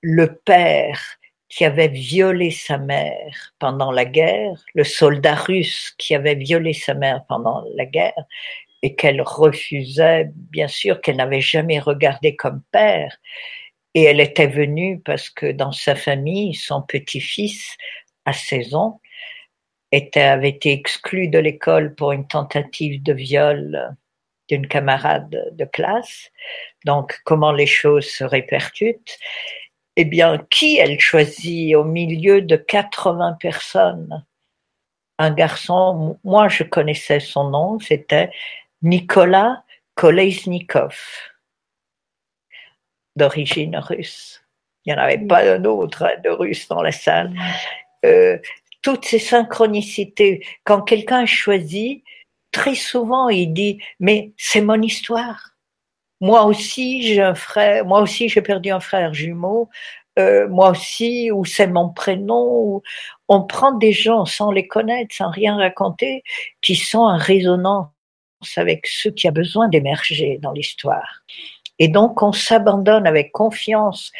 [0.00, 1.18] le père
[1.52, 6.94] qui avait violé sa mère pendant la guerre, le soldat russe qui avait violé sa
[6.94, 8.24] mère pendant la guerre,
[8.80, 13.18] et qu'elle refusait, bien sûr, qu'elle n'avait jamais regardé comme père.
[13.92, 17.76] Et elle était venue parce que dans sa famille, son petit-fils,
[18.24, 19.02] à 16 ans,
[19.92, 23.94] était, avait été exclu de l'école pour une tentative de viol
[24.48, 26.30] d'une camarade de classe.
[26.86, 29.18] Donc, comment les choses se répercutent?
[29.96, 34.24] Eh bien, qui elle choisit au milieu de 80 personnes?
[35.18, 38.30] Un garçon, moi je connaissais son nom, c'était
[38.80, 40.98] Nicolas Kolesnikov,
[43.16, 44.42] d'origine russe.
[44.84, 47.32] Il n'y en avait pas un autre hein, de russe dans la salle.
[48.04, 48.38] Euh,
[48.80, 52.02] toutes ces synchronicités, quand quelqu'un choisit,
[52.50, 55.51] très souvent il dit mais c'est mon histoire.
[56.22, 59.68] Moi aussi j'ai un frère, moi aussi j'ai perdu un frère jumeau,
[60.20, 62.80] euh, moi aussi, ou c'est mon prénom,
[63.28, 66.22] on prend des gens sans les connaître, sans rien raconter,
[66.60, 67.88] qui sont en résonance
[68.56, 71.22] avec ce qui a besoin d'émerger dans l'histoire.
[71.80, 74.12] Et donc on s'abandonne avec confiance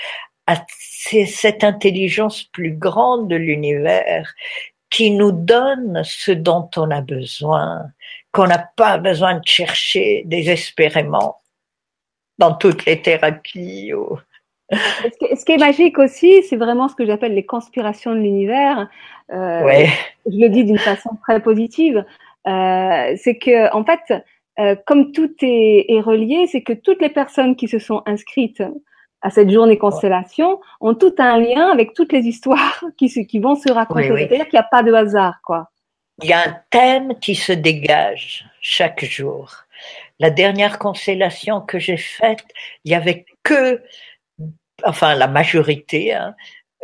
[0.48, 4.34] à cette intelligence plus grande de l'univers
[4.90, 7.84] qui nous donne ce dont on a besoin,
[8.32, 11.41] qu'on n'a pas besoin de chercher désespérément
[12.38, 13.92] dans toutes les thérapies.
[14.71, 18.88] Ce qui est magique aussi, c'est vraiment ce que j'appelle les conspirations de l'univers.
[19.33, 19.87] Euh,
[20.27, 22.05] Je le dis d'une façon très positive.
[22.47, 24.25] Euh, c'est que en fait,
[24.59, 28.62] euh, comme tout est, est relié, c'est que toutes les personnes qui se sont inscrites
[29.23, 33.55] à cette journée constellation ont tout un lien avec toutes les histoires qui, qui vont
[33.55, 34.09] se raconter.
[34.09, 35.68] C'est-à-dire qu'il n'y a pas de hasard, quoi.
[36.23, 39.51] Il y a un thème qui se dégage chaque jour.
[40.18, 42.45] La dernière constellation que j'ai faite,
[42.85, 43.83] il y avait que,
[44.85, 46.35] enfin la majorité, hein,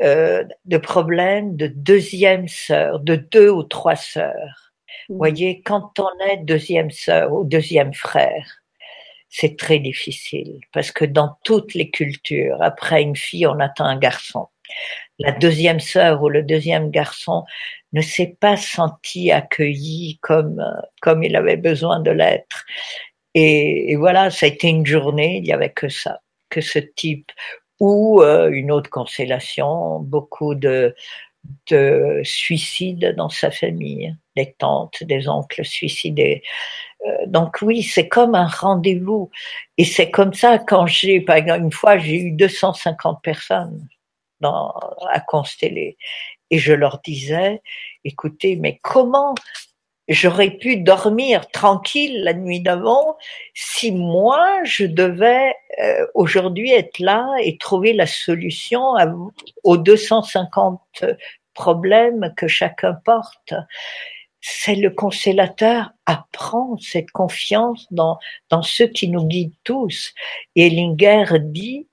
[0.03, 4.73] euh, de problèmes de deuxième sœur, de deux ou trois sœurs.
[5.09, 5.19] Vous mmh.
[5.19, 8.63] voyez, quand on est deuxième sœur ou deuxième frère,
[9.29, 13.99] c'est très difficile parce que dans toutes les cultures, après une fille, on attend un
[13.99, 14.49] garçon.
[15.18, 17.44] La deuxième sœur ou le deuxième garçon
[17.92, 20.62] ne s'est pas senti accueilli comme
[21.02, 22.64] comme il avait besoin de l'être.
[23.35, 27.31] Et, voilà, ça a été une journée, il y avait que ça, que ce type
[27.81, 30.94] ou euh, une autre constellation, beaucoup de
[31.68, 36.42] de suicides dans sa famille, des tantes, des oncles suicidés.
[37.07, 39.31] Euh, donc oui, c'est comme un rendez-vous.
[39.78, 43.88] Et c'est comme ça quand j'ai, par exemple, une fois, j'ai eu 250 personnes
[44.40, 44.74] dans,
[45.11, 45.96] à consteller.
[46.51, 47.62] Et je leur disais,
[48.05, 49.35] écoutez, mais comment
[50.09, 53.18] j'aurais pu dormir tranquille la nuit d'avant
[53.55, 58.94] si moi je devais euh, aujourd'hui être là et trouver la solution
[59.64, 61.05] aux 250
[61.55, 63.55] problèmes que chacun porte?
[64.40, 68.18] C'est le constellateur apprend cette confiance dans,
[68.51, 70.14] dans ceux qui nous guident tous.
[70.55, 71.88] Et Linger dit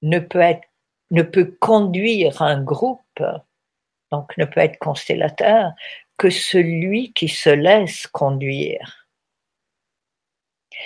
[0.00, 0.66] ne peut être,
[1.12, 3.22] ne peut conduire un groupe,
[4.10, 5.72] donc ne peut être constellateur
[6.18, 9.06] que celui qui se laisse conduire.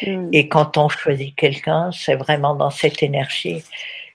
[0.03, 0.29] Hmm.
[0.33, 3.62] Et quand on choisit quelqu'un, c'est vraiment dans cette énergie.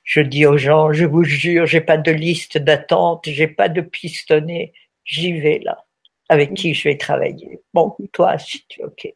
[0.03, 3.81] Je dis aux gens, je vous jure, j'ai pas de liste d'attente, j'ai pas de
[3.81, 4.73] pistonné,
[5.05, 5.85] j'y vais là.
[6.27, 7.61] Avec qui je vais travailler.
[7.73, 9.13] Bon, toi, si tu es ok.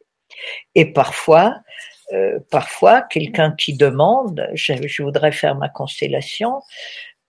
[0.74, 1.56] Et parfois,
[2.12, 6.62] euh, parfois, quelqu'un qui demande, je, voudrais faire ma constellation,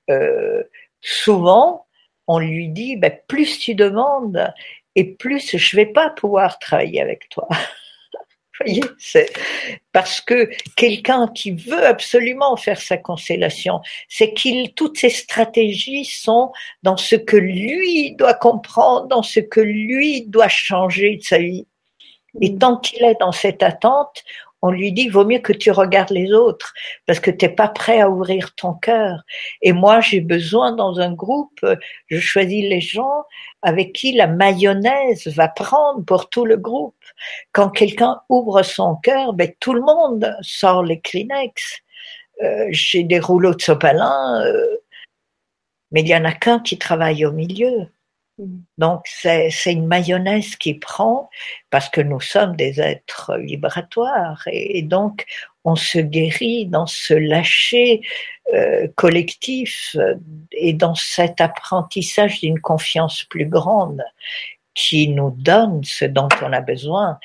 [0.09, 0.63] euh,
[1.01, 1.88] souvent,
[2.28, 4.53] on lui dit, ben, plus tu demandes,
[4.95, 7.47] et plus je vais pas pouvoir travailler avec toi.
[8.59, 9.32] voyez, c'est
[9.91, 16.51] parce que quelqu'un qui veut absolument faire sa constellation, c'est qu'il toutes ses stratégies sont
[16.84, 21.67] dans ce que lui doit comprendre, dans ce que lui doit changer de sa vie.
[22.41, 22.59] Et mm.
[22.59, 24.23] tant qu'il est dans cette attente,
[24.61, 26.73] on lui dit, vaut mieux que tu regardes les autres
[27.05, 29.23] parce que t'es pas prêt à ouvrir ton cœur.
[29.61, 31.65] Et moi, j'ai besoin dans un groupe,
[32.07, 33.23] je choisis les gens
[33.61, 36.95] avec qui la mayonnaise va prendre pour tout le groupe.
[37.51, 41.81] Quand quelqu'un ouvre son cœur, ben, tout le monde sort les Kleenex.
[42.43, 44.77] Euh, j'ai des rouleaux de sopalin, euh,
[45.91, 47.87] mais il y en a qu'un qui travaille au milieu.
[48.77, 51.29] Donc c'est une mayonnaise qui prend
[51.71, 55.25] parce que nous sommes des êtres vibratoires et, donc
[55.63, 58.01] on se guérit dans ce lâcher
[58.53, 59.95] euh, collectif
[60.51, 64.03] et dans cet apprentissage d'une confiance plus grande
[64.75, 67.19] qui nous donne ce dont on a besoin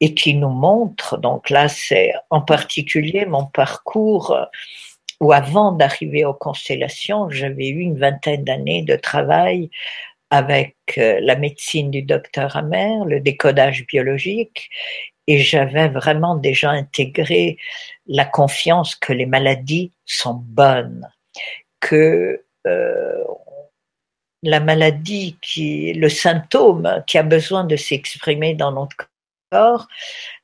[0.00, 1.16] et qui nous montre.
[1.18, 4.36] Donc là, c'est en particulier mon parcours
[5.20, 9.70] où avant d'arriver aux constellations, j'avais eu une vingtaine d'années de travail
[10.30, 14.70] avec euh, la médecine du docteur Amer, le décodage biologique,
[15.26, 17.58] et j'avais vraiment déjà intégré
[18.06, 21.08] la confiance que les maladies sont bonnes,
[21.80, 23.24] que euh,
[24.42, 29.10] la maladie qui, le symptôme qui a besoin de s'exprimer dans notre
[29.50, 29.86] corps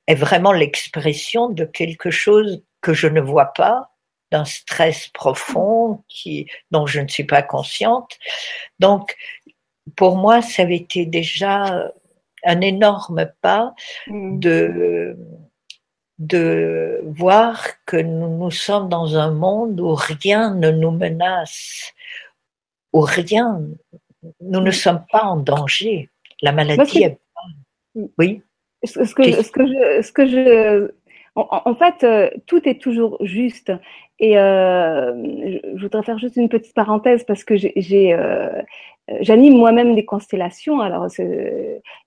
[0.07, 3.91] est vraiment l'expression de quelque chose que je ne vois pas,
[4.31, 8.19] d'un stress profond qui, dont je ne suis pas consciente.
[8.81, 9.17] Donc,
[9.97, 11.91] pour moi, ça avait été déjà
[12.45, 13.75] un énorme pas
[14.07, 14.39] mm.
[14.39, 15.17] de,
[16.19, 21.93] de voir que nous, nous sommes dans un monde où rien ne nous menace,
[22.93, 23.63] où rien,
[24.41, 24.73] nous ne mm.
[24.73, 26.09] sommes pas en danger.
[26.43, 27.19] La maladie est
[28.19, 28.43] Oui.
[28.85, 30.91] Ce que, ce que je, ce que je,
[31.37, 33.73] en, fait, euh, tout est toujours juste.
[34.19, 35.13] Et euh,
[35.75, 38.63] je, voudrais faire juste une petite parenthèse parce que j'ai, euh,
[39.21, 40.81] j'anime moi-même des constellations.
[40.81, 41.23] Alors, ce,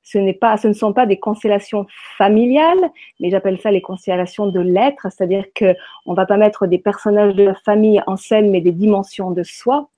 [0.04, 1.86] ce n'est pas, ce ne sont pas des constellations
[2.18, 5.76] familiales, mais j'appelle ça les constellations de l'être, c'est-à-dire que
[6.06, 9.44] on va pas mettre des personnages de la famille en scène, mais des dimensions de
[9.44, 9.90] soi.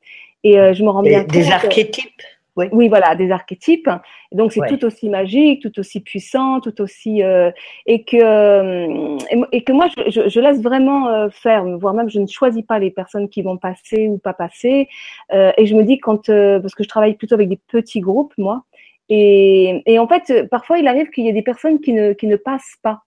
[0.43, 1.31] Et euh, je me rends bien compte.
[1.31, 2.21] Des archétypes.
[2.57, 2.65] Oui.
[2.73, 2.89] oui.
[2.89, 3.89] voilà, des archétypes.
[4.31, 7.49] Donc c'est tout aussi magique, tout aussi puissant, tout aussi euh,
[7.85, 9.17] et que euh,
[9.51, 12.79] et, que moi je, je, laisse vraiment euh, faire, voire même je ne choisis pas
[12.79, 14.89] les personnes qui vont passer ou pas passer.
[15.31, 18.33] Euh, et je me dis quand parce que je travaille plutôt avec des petits groupes
[18.37, 18.63] moi
[19.09, 22.27] et, et en fait parfois il arrive qu'il y ait des personnes qui ne qui
[22.27, 23.01] ne passent pas.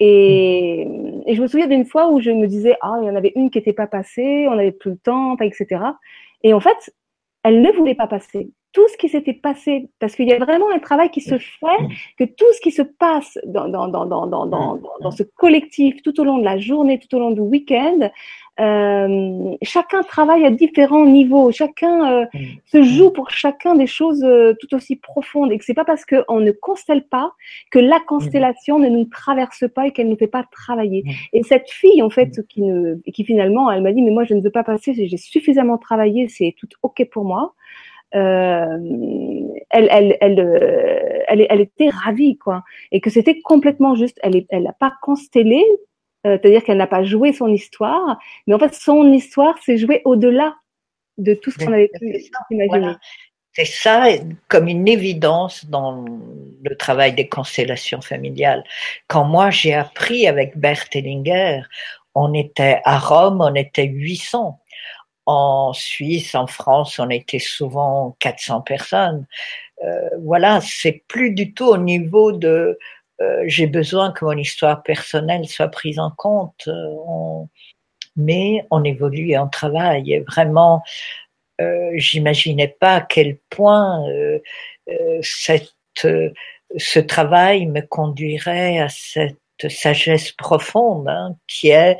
[0.00, 0.86] Et,
[1.26, 3.32] et je me souviens d'une fois où je me disais ah il y en avait
[3.36, 5.82] une qui n'était pas passée, on avait plus le temps, etc.
[6.42, 6.92] Et en fait
[7.42, 8.50] elle ne voulait pas passer.
[8.72, 11.66] Tout ce qui s'était passé, parce qu'il y a vraiment un travail qui se fait,
[12.18, 16.02] que tout ce qui se passe dans, dans, dans, dans, dans, dans, dans ce collectif
[16.02, 18.10] tout au long de la journée, tout au long du week-end,
[18.60, 22.38] euh, chacun travaille à différents niveaux, chacun euh, mm.
[22.66, 26.04] se joue pour chacun des choses euh, tout aussi profondes, et que c'est pas parce
[26.04, 27.32] qu'on ne constelle pas
[27.70, 31.02] que la constellation ne nous traverse pas et qu'elle ne fait pas travailler.
[31.04, 31.10] Mm.
[31.34, 34.34] Et cette fille, en fait, qui, ne, qui finalement, elle m'a dit, mais moi je
[34.34, 37.54] ne veux pas passer, j'ai suffisamment travaillé, c'est tout ok pour moi
[38.14, 38.78] euh,
[39.70, 44.18] elle, elle, elle, euh, elle, elle, était ravie, quoi, et que c'était complètement juste.
[44.22, 45.62] Elle n'a pas constellé,
[46.26, 50.02] euh, c'est-à-dire qu'elle n'a pas joué son histoire, mais en fait, son histoire s'est jouée
[50.04, 50.56] au-delà
[51.16, 52.94] de tout ce qu'on avait pu imaginer.
[53.52, 54.06] C'est ça
[54.46, 56.04] comme une évidence dans
[56.62, 58.62] le travail des constellations familiales.
[59.08, 61.62] Quand moi j'ai appris avec Bert Hellinger,
[62.14, 64.60] on était à Rome, on était 800
[65.26, 69.26] en Suisse, en France, on était souvent 400 personnes.
[69.84, 72.78] Euh, voilà, c'est plus du tout au niveau de
[73.20, 76.68] euh, j'ai besoin que mon histoire personnelle soit prise en compte.
[76.68, 77.44] Euh,
[78.16, 80.22] mais on évolue et on travaille.
[80.26, 80.82] Vraiment,
[81.60, 84.38] euh, j'imaginais pas à quel point euh,
[85.22, 89.38] cette, ce travail me conduirait à cette
[89.68, 91.96] sagesse profonde hein, qui est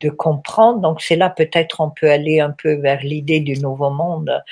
[0.00, 0.80] de comprendre.
[0.80, 4.42] Donc c'est là peut-être on peut aller un peu vers l'idée du nouveau monde.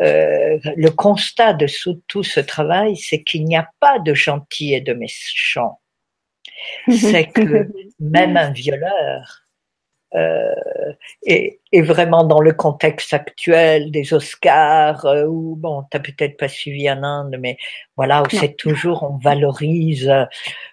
[0.00, 1.66] Euh, le constat de
[2.06, 5.80] tout ce travail, c'est qu'il n'y a pas de gentils et de méchants.
[6.88, 7.68] C'est que
[8.00, 9.48] même un violeur
[10.14, 10.54] euh,
[11.24, 16.48] et, et, vraiment dans le contexte actuel des Oscars, euh, où bon, t'as peut-être pas
[16.48, 17.58] suivi en Inde, mais
[17.94, 20.24] voilà, où c'est toujours on valorise euh,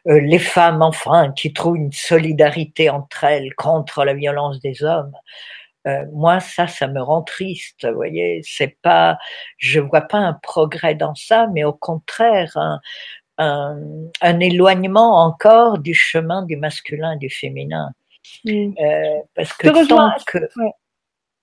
[0.05, 5.11] les femmes enfin qui trouvent une solidarité entre elles contre la violence des hommes.
[5.87, 7.87] Euh, moi, ça, ça me rend triste.
[7.87, 9.17] Vous voyez, c'est pas,
[9.57, 12.79] je vois pas un progrès dans ça, mais au contraire, un,
[13.37, 13.77] un,
[14.21, 17.91] un éloignement encore du chemin du masculin et du féminin.
[18.43, 18.73] Mm.
[18.79, 20.71] Euh, parce que tant que ouais.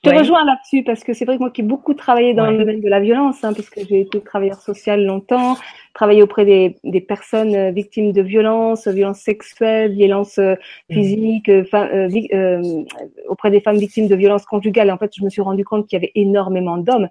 [0.05, 2.42] Je te rejoins là-dessus parce que c'est vrai que moi qui ai beaucoup travaillé dans
[2.44, 2.53] Ouais.
[2.53, 5.55] le domaine de la violence, hein, puisque j'ai été travailleur social longtemps,
[5.94, 10.57] travaillé auprès des, des personnes euh, victimes de violences, violences sexuelles, violences euh,
[10.90, 10.94] Mm.
[10.94, 12.82] physiques, euh, euh, euh,
[13.28, 14.88] auprès des femmes victimes de violences conjugales.
[14.88, 17.09] Et en fait, je me suis rendu compte qu'il y avait énormément d'hommes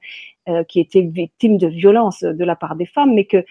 [0.50, 3.46] euh, qui étaient victimes de violences de la part des femmes, mais que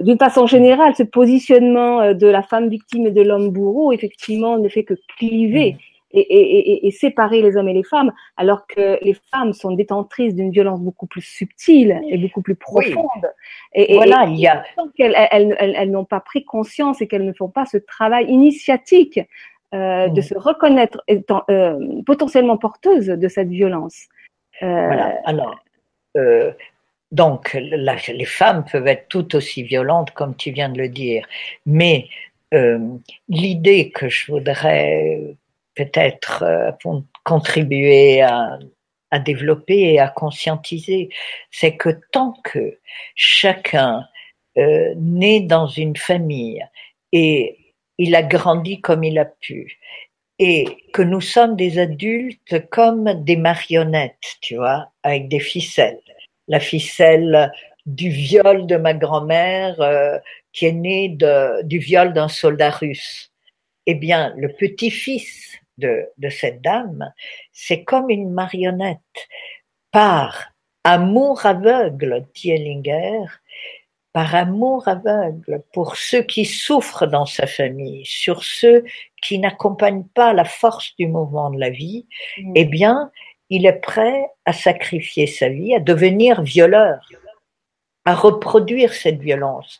[0.00, 4.56] d'une façon générale, ce positionnement euh, de la femme victime et de l'homme bourreau, effectivement,
[4.58, 5.72] ne fait que cliver.
[5.74, 5.76] Mm.
[6.16, 9.72] Et, et, et, et séparer les hommes et les femmes, alors que les femmes sont
[9.72, 13.26] détentrices d'une violence beaucoup plus subtile et beaucoup plus profonde.
[13.74, 14.64] Et, et- voilà, il y a
[14.98, 19.20] elles, elles, elles n'ont pas pris conscience et qu'elles ne font pas ce travail initiatique
[19.74, 20.28] euh, de Mm.
[20.30, 24.06] se reconnaître étant euh, potentiellement porteuses de cette violence.
[24.62, 25.18] Euh, Voilà.
[25.26, 25.56] Alors,
[27.12, 31.26] donc, la- les femmes peuvent être tout aussi violentes, comme tu viens de le dire.
[31.66, 32.06] Mais
[33.28, 35.36] l'idée que je voudrais
[35.76, 38.58] peut-être euh, con- contribuer à,
[39.10, 41.10] à développer et à conscientiser,
[41.50, 42.78] c'est que tant que
[43.14, 44.04] chacun
[44.58, 46.64] euh, naît dans une famille
[47.12, 47.58] et
[47.98, 49.78] il a grandi comme il a pu,
[50.38, 56.00] et que nous sommes des adultes comme des marionnettes, tu vois, avec des ficelles.
[56.46, 57.50] La ficelle
[57.86, 60.18] du viol de ma grand-mère euh,
[60.52, 63.32] qui est née de, du viol d'un soldat russe.
[63.86, 67.12] Eh bien, le petit-fils de, de cette dame,
[67.52, 69.00] c'est comme une marionnette.
[69.90, 70.52] Par
[70.84, 73.24] amour aveugle, dit Ellinger,
[74.12, 78.84] par amour aveugle pour ceux qui souffrent dans sa famille, sur ceux
[79.22, 82.06] qui n'accompagnent pas la force du mouvement de la vie,
[82.38, 82.52] mm.
[82.54, 83.10] eh bien,
[83.50, 87.06] il est prêt à sacrifier sa vie, à devenir violeur,
[88.06, 89.78] à reproduire cette violence.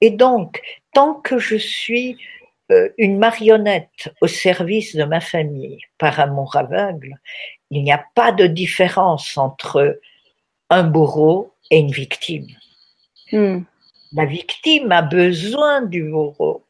[0.00, 0.62] Et donc,
[0.94, 2.16] tant que je suis
[2.98, 7.14] une marionnette au service de ma famille par amour aveugle,
[7.70, 10.00] il n'y a pas de différence entre
[10.70, 12.46] un bourreau et une victime.
[13.32, 13.60] Mm.
[14.12, 16.64] La victime a besoin du bourreau.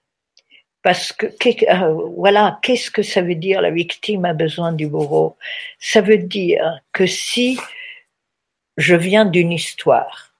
[0.82, 5.36] Parce que, euh, voilà, qu'est-ce que ça veut dire la victime a besoin du bourreau?
[5.78, 7.59] Ça veut dire que si
[8.76, 10.34] je viens d'une histoire,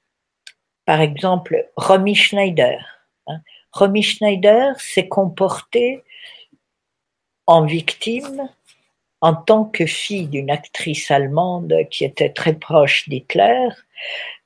[0.85, 2.94] par exemple, Romy Schneider,
[3.75, 6.03] Romy Schneider s'est comportée
[7.47, 8.49] en victime
[9.21, 13.69] en tant que fille d'une actrice allemande qui était très proche d'Hitler.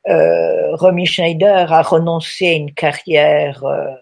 [0.08, 3.94] Euh, Romy Schneider a renoncé à une carrière euh,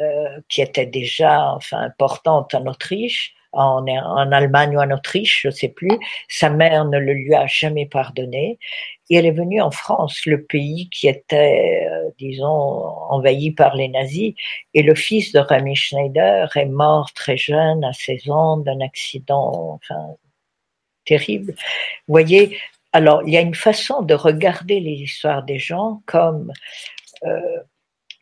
[0.00, 3.86] euh, qui était déjà enfin importante en Autriche, en,
[4.32, 5.98] Allemagne ou en Autriche, je ne sais plus.
[6.28, 8.58] Sa mère ne le lui a jamais pardonné.
[9.10, 13.88] Et elle est venue en France, le pays qui était, euh, disons, envahi par les
[13.88, 14.34] nazis.
[14.72, 19.74] Et le fils de Rami Schneider est mort très jeune, à 16 ans, d'un accident,
[19.74, 20.16] enfin,
[21.04, 21.52] terrible.
[21.52, 22.56] Vous voyez,
[22.92, 26.52] alors il y a une façon de regarder les histoires des gens comme
[27.24, 27.40] euh,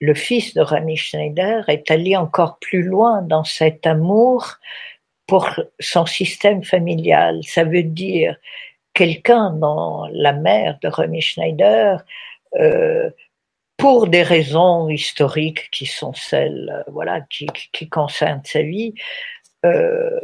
[0.00, 4.56] le fils de Rami Schneider est allé encore plus loin dans cet amour
[5.26, 5.48] pour
[5.80, 7.40] son système familial.
[7.44, 8.36] Ça veut dire
[8.94, 12.04] quelqu'un dans la mère de Remy Schneider,
[12.58, 13.10] euh,
[13.76, 18.94] pour des raisons historiques qui sont celles, euh, voilà, qui, qui concernent sa vie,
[19.64, 20.20] euh,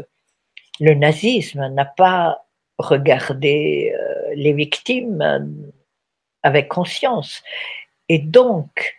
[0.80, 2.44] le nazisme n'a pas
[2.78, 3.92] regardé
[4.34, 5.72] les victimes
[6.44, 7.42] avec conscience.
[8.08, 8.96] Et donc,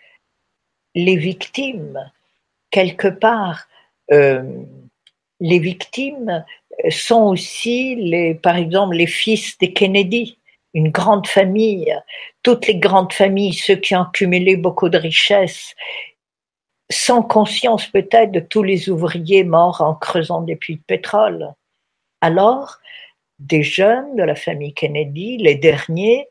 [0.93, 2.11] les victimes,
[2.69, 3.69] quelque part,
[5.39, 6.45] les victimes
[6.89, 10.37] sont aussi, les, par exemple, les fils des Kennedy,
[10.73, 11.93] une grande famille,
[12.43, 15.75] toutes les grandes familles, ceux qui ont cumulé beaucoup de richesses,
[16.91, 21.53] sans conscience peut-être de tous les ouvriers morts en creusant des puits de pétrole.
[22.21, 22.77] Alors,
[23.39, 26.27] des jeunes de la famille Kennedy, les derniers,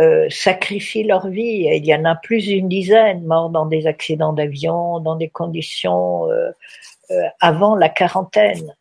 [0.00, 1.66] euh, sacrifient leur vie.
[1.66, 5.30] Et il y en a plus d'une dizaine morts dans des accidents d'avion, dans des
[5.30, 6.52] conditions euh, euh,
[7.40, 8.74] avant la quarantaine.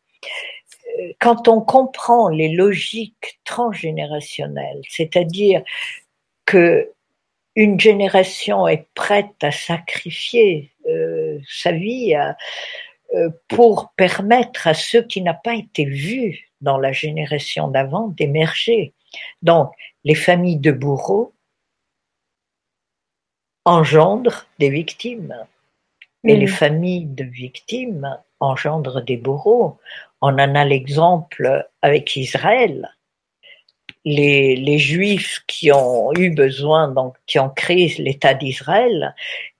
[1.19, 5.61] Quand on comprend les logiques transgénérationnelles, c'est-à-dire
[6.45, 6.91] que
[7.55, 12.13] une génération est prête à sacrifier euh, sa vie
[13.13, 18.93] euh, pour permettre à ceux qui n'ont pas été vus dans la génération d'avant d'émerger.
[19.41, 19.71] Donc,
[20.03, 21.33] les familles de bourreaux
[23.63, 25.35] engendrent des victimes.
[26.25, 26.39] Et mmh.
[26.39, 29.77] les familles de victimes engendrent des bourreaux,
[30.21, 32.89] On en a l'exemple avec Israël.
[34.05, 39.15] Les, les Juifs qui ont eu besoin, donc qui ont créé l'État d'Israël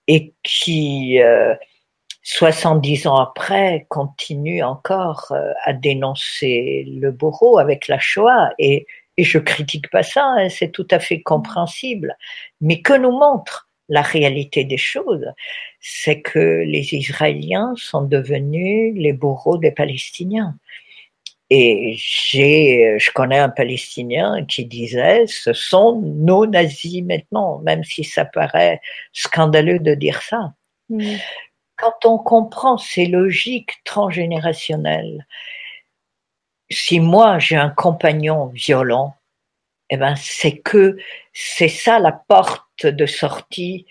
[0.08, 1.56] et qui, euh,
[2.26, 8.50] 70 ans après, continuent encore euh, à dénoncer le bourreau avec la Shoah.
[8.58, 8.88] Et,
[9.18, 12.18] et je critique pas ça, hein, c'est tout à fait compréhensible.
[12.62, 15.26] Mais que nous montre la réalité des choses,
[15.88, 20.58] c'est que les Israéliens sont devenus les bourreaux des Palestiniens.
[21.52, 28.04] Et j'ai, je connais un Palestinien qui disait, ce sont nos nazis maintenant, même si
[28.04, 28.82] ça paraît
[29.14, 30.56] scandaleux de dire ça.
[30.90, 31.18] Mm.
[31.76, 35.28] Quand on comprend ces logiques transgénérationnelles,
[36.72, 39.14] si moi j'ai un compagnon violent,
[39.92, 40.98] eh ben c'est que
[41.32, 43.86] c'est ça la porte de sortie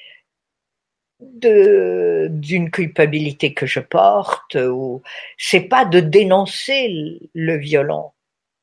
[1.41, 5.03] d'une culpabilité que je porte ou
[5.39, 8.15] c'est pas de dénoncer le violent.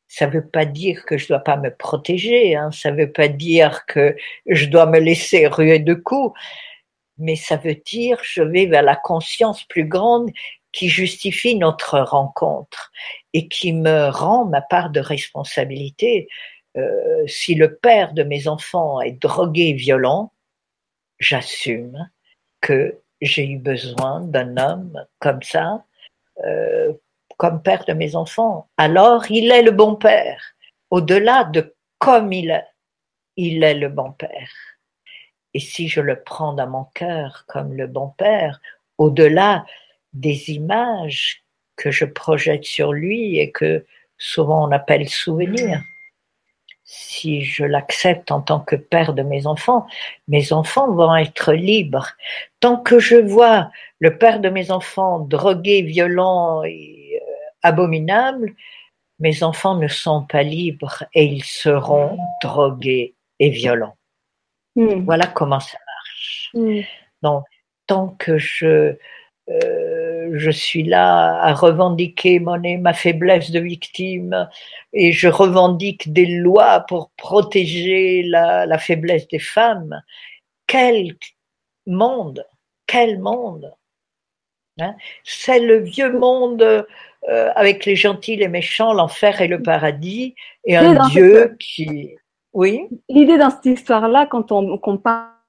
[0.07, 3.85] Ça veut pas dire que je dois pas me protéger hein, ça veut pas dire
[3.85, 6.37] que je dois me laisser ruer de coups.
[7.17, 10.31] Mais ça veut dire je vais vers la conscience plus grande
[10.71, 12.91] qui justifie notre rencontre
[13.33, 16.27] et qui me rend ma part de responsabilité.
[16.77, 20.31] Euh, si le père de mes enfants est drogué, violent,
[21.19, 22.09] j'assume
[22.61, 25.83] que j'ai eu besoin d'un homme comme ça,
[26.45, 26.93] euh,
[27.37, 28.69] comme père de mes enfants.
[28.77, 30.41] Alors, il est le bon père.
[30.89, 32.65] Au-delà de comme il est,
[33.37, 34.49] il est le bon père.
[35.53, 38.61] Et si je le prends dans mon cœur comme le bon père,
[38.97, 39.65] au-delà
[40.13, 41.43] des images
[41.75, 43.85] que je projette sur lui et que
[44.17, 45.81] souvent on appelle souvenirs,
[46.93, 49.87] si je l'accepte en tant que père de mes enfants,
[50.27, 52.11] mes enfants vont être libres.
[52.59, 57.25] Tant que je vois le père de mes enfants drogué, violent et euh,
[57.63, 58.53] abominable,
[59.19, 63.95] mes enfants ne sont pas libres et ils seront drogués et violents.
[64.75, 65.05] Hmm.
[65.05, 66.49] Voilà comment ça marche.
[66.53, 66.81] Hmm.
[67.21, 67.45] Donc,
[67.87, 68.97] tant que je,
[69.49, 69.90] euh,
[70.33, 74.49] je suis là à revendiquer mon, ma faiblesse de victime
[74.93, 80.01] et je revendique des lois pour protéger la, la faiblesse des femmes,
[80.67, 81.15] quel
[81.87, 82.45] monde,
[82.87, 83.73] quel monde
[84.79, 84.95] hein.
[85.23, 90.77] C'est le vieux monde euh, avec les gentils, les méchants, l'enfer et le paradis, et
[90.77, 92.15] un Dieu qui
[92.53, 92.87] oui.
[93.09, 95.40] L'idée dans cette histoire-là, quand on, parle entre euh,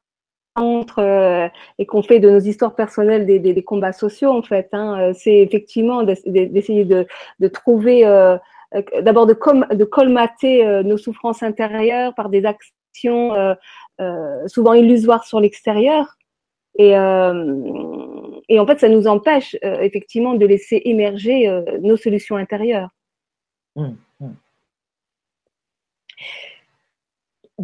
[0.59, 5.39] et qu'on fait de nos histoires personnelles des, combats sociaux, en fait, hein, euh, c'est
[5.39, 8.37] effectivement d'essayer de, trouver, euh,
[9.01, 9.35] d'abord de,
[9.85, 13.57] colmater nos souffrances intérieures par des actions
[14.47, 16.17] souvent illusoires sur l'extérieur.
[16.79, 21.49] Et, en fait, ça nous empêche effectivement de laisser émerger
[21.81, 22.91] nos solutions intérieures.
[23.75, 24.37] Hum, hum.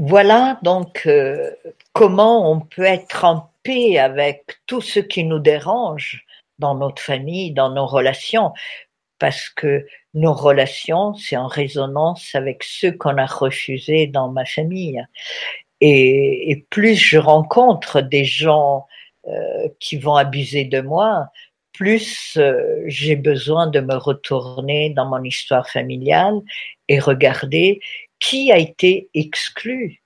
[0.01, 1.51] Voilà donc euh,
[1.93, 6.25] comment on peut être en paix avec tout ce qui nous dérange
[6.61, 8.53] dans notre famille, dans nos relations,
[9.19, 9.85] parce que
[10.15, 15.05] nos relations, c'est en résonance avec ceux qu'on a refusés dans ma famille.
[15.81, 18.87] Et, plus je rencontre des gens
[19.27, 21.27] euh, qui vont abuser de moi,
[21.73, 26.39] plus euh, j'ai besoin de me retourner dans mon histoire familiale
[26.87, 27.81] et regarder
[28.19, 30.03] qui a été exclu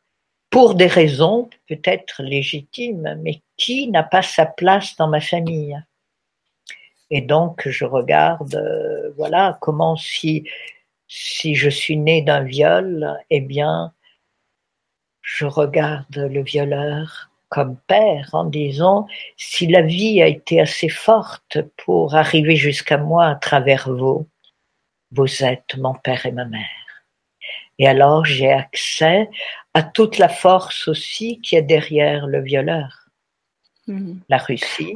[0.51, 5.83] pour des raisons peut-être légitimes, mais qui n'a pas sa place dans ma famille.
[7.11, 10.45] Et donc je regarde, euh, voilà, comment si
[11.15, 13.93] si je suis né d'un viol, eh bien,
[15.21, 19.07] je regarde le violeur comme père en disant
[19.37, 24.27] si la vie a été assez forte pour arriver jusqu'à moi à travers vous,
[25.11, 26.82] vous êtes mon père et ma mère.
[27.79, 29.29] Et alors j'ai accès
[29.75, 33.09] à toute la force aussi qui est derrière le violeur.
[33.87, 34.21] Mhm.
[34.29, 34.95] La Russie,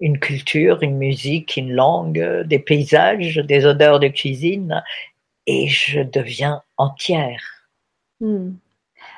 [0.00, 4.82] une culture, une musique, une langue, des paysages, des odeurs de cuisine,
[5.46, 7.42] et je deviens entière.
[8.20, 8.56] Mhm.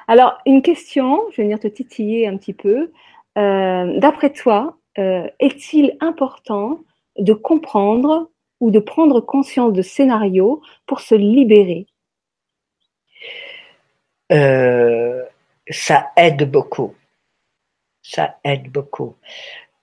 [0.08, 2.92] Alors, une question, je vais venir te titiller un petit peu.
[3.38, 6.80] Euh, d'après toi, euh, est-il important
[7.18, 11.86] de comprendre ou de prendre conscience de scénarios pour se libérer?
[14.32, 15.24] Euh,
[15.68, 16.94] ça aide beaucoup.
[18.02, 19.16] Ça aide beaucoup.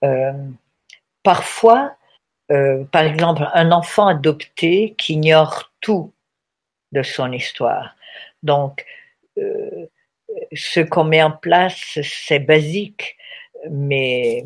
[0.03, 0.33] Euh,
[1.23, 1.95] parfois,
[2.51, 6.11] euh, par exemple, un enfant adopté qui ignore tout
[6.91, 7.95] de son histoire.
[8.43, 8.85] Donc,
[10.53, 13.15] ce qu'on met en place, c'est basique,
[13.69, 14.45] mais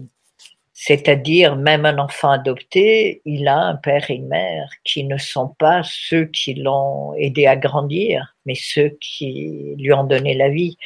[0.86, 5.56] C'est-à-dire, même un enfant adopté, il a un père et une mère qui ne sont
[5.58, 10.78] pas ceux qui l'ont aidé à grandir, mais ceux qui lui ont donné la vie.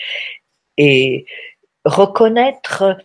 [0.77, 1.25] Et
[1.83, 2.95] reconnaître,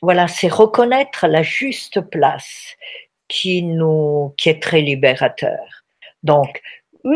[0.00, 2.76] voilà, c'est reconnaître la juste place
[3.28, 5.84] qui nous, qui est très libérateur.
[6.22, 6.62] Donc,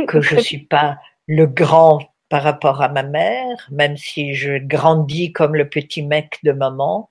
[0.08, 5.32] que je suis pas le grand par rapport à ma mère, même si je grandis
[5.32, 7.08] comme le petit mec de maman,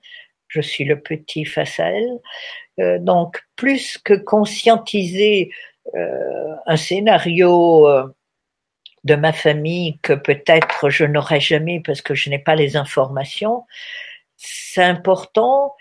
[0.52, 2.18] je suis le petit face à elle.
[2.78, 5.50] Euh, donc, plus que conscientiser
[5.94, 8.06] euh, un scénario euh,
[9.04, 13.64] de ma famille que peut-être je n'aurai jamais parce que je n'ai pas les informations,
[14.36, 15.74] c'est important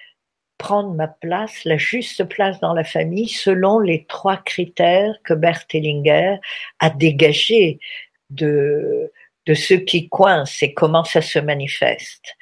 [0.58, 5.66] prendre ma place, la juste place dans la famille, selon les trois critères que Bert
[5.74, 6.38] Hellinger
[6.80, 7.80] a dégagés
[8.30, 9.12] de,
[9.48, 12.36] de ce qui coince et comment ça se manifeste.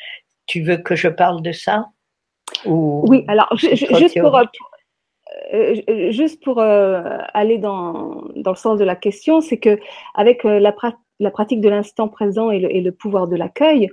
[0.47, 1.85] Tu veux que je parle de ça?
[2.65, 4.35] Oui, alors juste pour,
[5.53, 7.01] euh, juste pour euh,
[7.33, 9.79] aller dans, dans, le sens de la question, c'est que
[10.13, 10.75] avec euh, la,
[11.19, 13.89] la, pratique de l'instant présent et le, et le, pouvoir de l'accueil,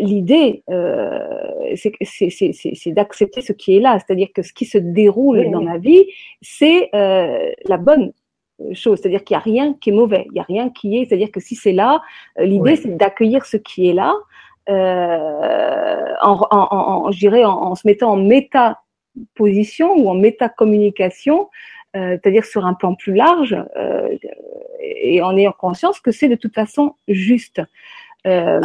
[0.00, 0.64] l'idée,
[1.76, 6.04] c'est d'accepter ce qui est là, c'est-à-dire que ce qui se déroule dans ma vie,
[6.42, 8.12] c'est la bonne
[8.72, 11.04] chose, c'est-à-dire qu'il n'y a rien qui est mauvais, il n'y a rien qui est,
[11.04, 12.02] c'est-à-dire que si c'est là,
[12.36, 14.12] l'idée c'est d'accueillir ce qui est là,
[14.68, 18.80] euh, en, en, en, je dirais en, en, se mettant en méta
[19.34, 21.48] position ou en métacommunication,
[21.96, 24.08] euh, c'est-à-dire sur un plan plus large, euh,
[24.80, 27.62] et en ayant conscience que c'est de toute façon juste.
[28.26, 28.60] Euh,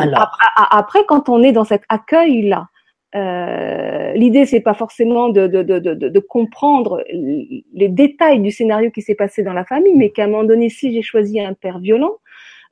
[0.71, 2.67] après, quand on est dans cet accueil-là,
[3.13, 9.01] euh, l'idée c'est pas forcément de, de, de, de, comprendre les détails du scénario qui
[9.01, 11.79] s'est passé dans la famille, mais qu'à un moment donné, si j'ai choisi un père
[11.79, 12.13] violent,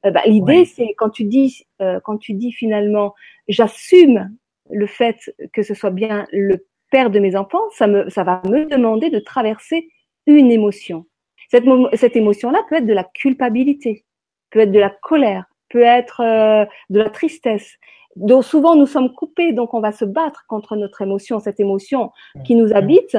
[0.05, 3.13] euh, bah, l'idée c'est quand tu dis euh, quand tu dis finalement
[3.47, 4.35] j'assume
[4.69, 5.17] le fait
[5.53, 9.09] que ce soit bien le père de mes enfants, ça, me, ça va me demander
[9.09, 9.89] de traverser
[10.25, 11.05] une émotion.
[11.49, 14.05] Cette, cette émotion-là peut être de la culpabilité,
[14.51, 17.75] peut être de la colère, peut être euh, de la tristesse.
[18.15, 22.11] Donc souvent nous sommes coupés, donc on va se battre contre notre émotion, cette émotion
[22.43, 23.17] qui nous habite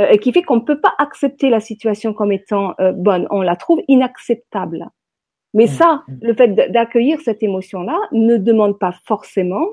[0.00, 3.26] euh, et qui fait qu'on ne peut pas accepter la situation comme étant euh, bonne.
[3.30, 4.88] On la trouve inacceptable.
[5.54, 9.66] Mais ça, le fait d'accueillir cette émotion-là ne demande pas forcément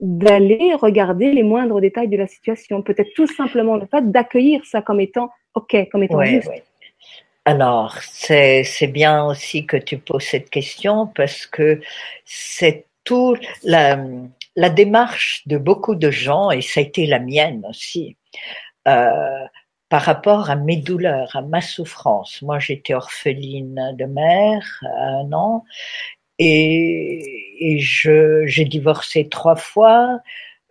[0.00, 2.82] d'aller regarder les moindres détails de la situation.
[2.82, 6.50] Peut-être tout simplement le fait d'accueillir ça comme étant OK, comme étant juste.
[7.44, 11.80] Alors, c'est bien aussi que tu poses cette question parce que
[12.24, 13.98] c'est tout la,
[14.54, 18.18] la, démarche de beaucoup de gens, et ça a été la mienne aussi,
[18.86, 19.46] euh,
[19.88, 22.42] par rapport à mes douleurs, à ma souffrance.
[22.42, 25.64] Moi, j'étais orpheline de mère à un an
[26.38, 30.20] et, et je, j'ai divorcé trois fois.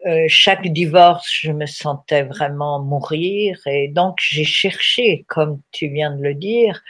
[0.06, 6.16] Euh, chaque divorce, je me sentais vraiment mourir et donc j'ai cherché, comme tu viens
[6.16, 6.82] de le dire,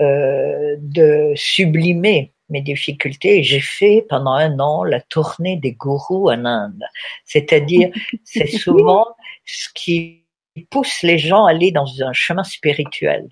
[0.00, 3.42] euh, de sublimer mes difficultés.
[3.42, 6.84] J'ai fait pendant un an la tournée des gourous en Inde.
[7.24, 7.90] C'est-à-dire,
[8.24, 9.06] c'est souvent
[9.44, 10.25] ce qui
[10.64, 13.28] pousse les gens à aller dans un chemin spirituel.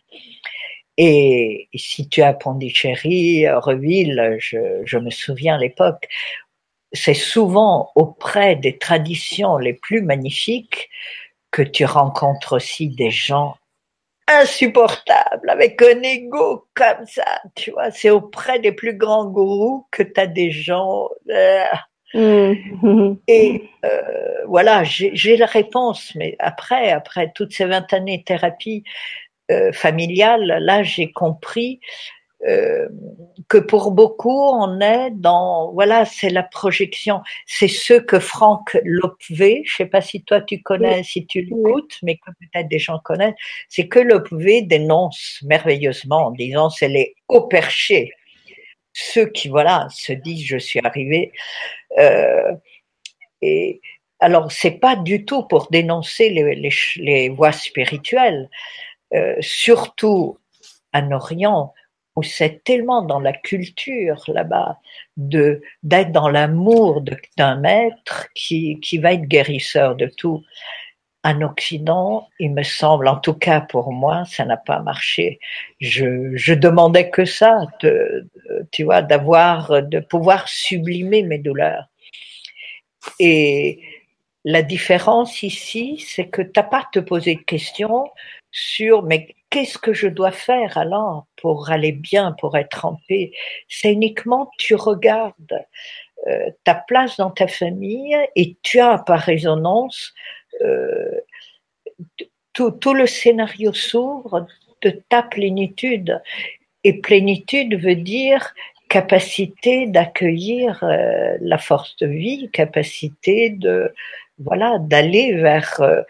[0.97, 6.09] Et, si tu as Pondichéry, Reville, je, je me souviens à l'époque,
[6.93, 10.89] c'est souvent auprès des traditions les plus magnifiques
[11.51, 13.57] que tu rencontres aussi des gens
[14.27, 17.91] insupportables, avec un ego comme ça, tu vois.
[17.91, 21.09] C'est auprès des plus grands gourous que tu as des gens...
[21.31, 21.65] Euh,
[22.15, 23.17] mmh.
[23.29, 24.01] Et euh,
[24.47, 28.85] voilà, j'ai la réponse, mais après, après toutes ces 20 années de thérapie,
[29.51, 31.79] euh, familiale, là j'ai compris
[32.47, 32.89] euh,
[33.49, 37.21] que pour beaucoup on est dans voilà c'est la projection.
[37.45, 41.99] C'est ce que Franck Lopvé je sais pas si toi tu connais si tu l'écoutes
[42.03, 43.35] mais que peut-être des gens connaissent
[43.69, 48.13] c'est que Lopvé dénonce merveilleusement en disant c'est les hauts perchés
[48.95, 51.33] ceux qui voilà se disent je suis arrivé
[51.99, 52.55] euh,
[53.43, 53.83] et
[54.21, 58.49] alors c'est pas du tout pour dénoncer les, voies spirituelles
[59.13, 60.39] euh, surtout
[60.95, 61.75] en Orient,
[62.17, 64.79] où c'est tellement dans la culture là-bas
[65.17, 67.03] de d'être dans l'amour
[67.37, 70.43] d'un maître qui, qui va être guérisseur de tout.
[71.25, 75.41] En Occident, il me semble, en tout cas pour moi, ça n'a pas marché.
[75.81, 77.61] Je, demandais que ça,
[78.71, 81.89] tu vois, d'avoir, de pouvoir sublimer mes douleurs.
[83.19, 83.81] Et
[84.45, 88.11] la différence ici, c'est que t'as pas te poser de questions
[88.51, 93.33] sur mais qu'est-ce que je dois faire alors pour aller bien, pour être en paix?
[93.69, 95.65] C'est uniquement tu regardes
[96.27, 100.13] euh, ta place dans ta famille et tu as par résonance
[102.53, 104.47] tout, tout le scénario s'ouvre
[104.83, 106.21] de ta plénitude.
[106.85, 108.55] Et plénitude veut dire
[108.89, 113.93] capacité d'accueillir euh, la force de vie, capacité de
[114.39, 116.03] voilà d'aller vers euh,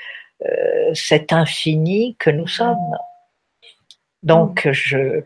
[0.45, 2.97] euh, cet infini que nous sommes.
[4.23, 5.23] Donc je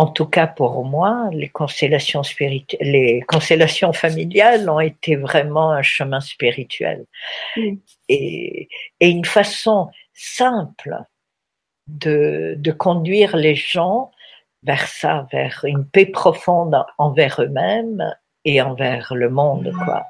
[0.00, 5.82] en tout cas pour moi, les constellations spirituelles, les constellations familiales ont été vraiment un
[5.82, 7.04] chemin spirituel.
[8.08, 8.68] Et,
[9.00, 10.96] et, une façon simple
[11.86, 14.10] de, de conduire les gens
[14.62, 18.02] vers ça, vers une paix profonde envers eux-mêmes
[18.46, 20.06] et envers le monde, quoi.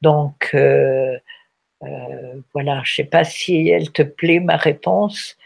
[0.00, 1.16] Donc, euh,
[1.84, 5.36] euh, voilà, je sais pas si elle te plaît ma réponse,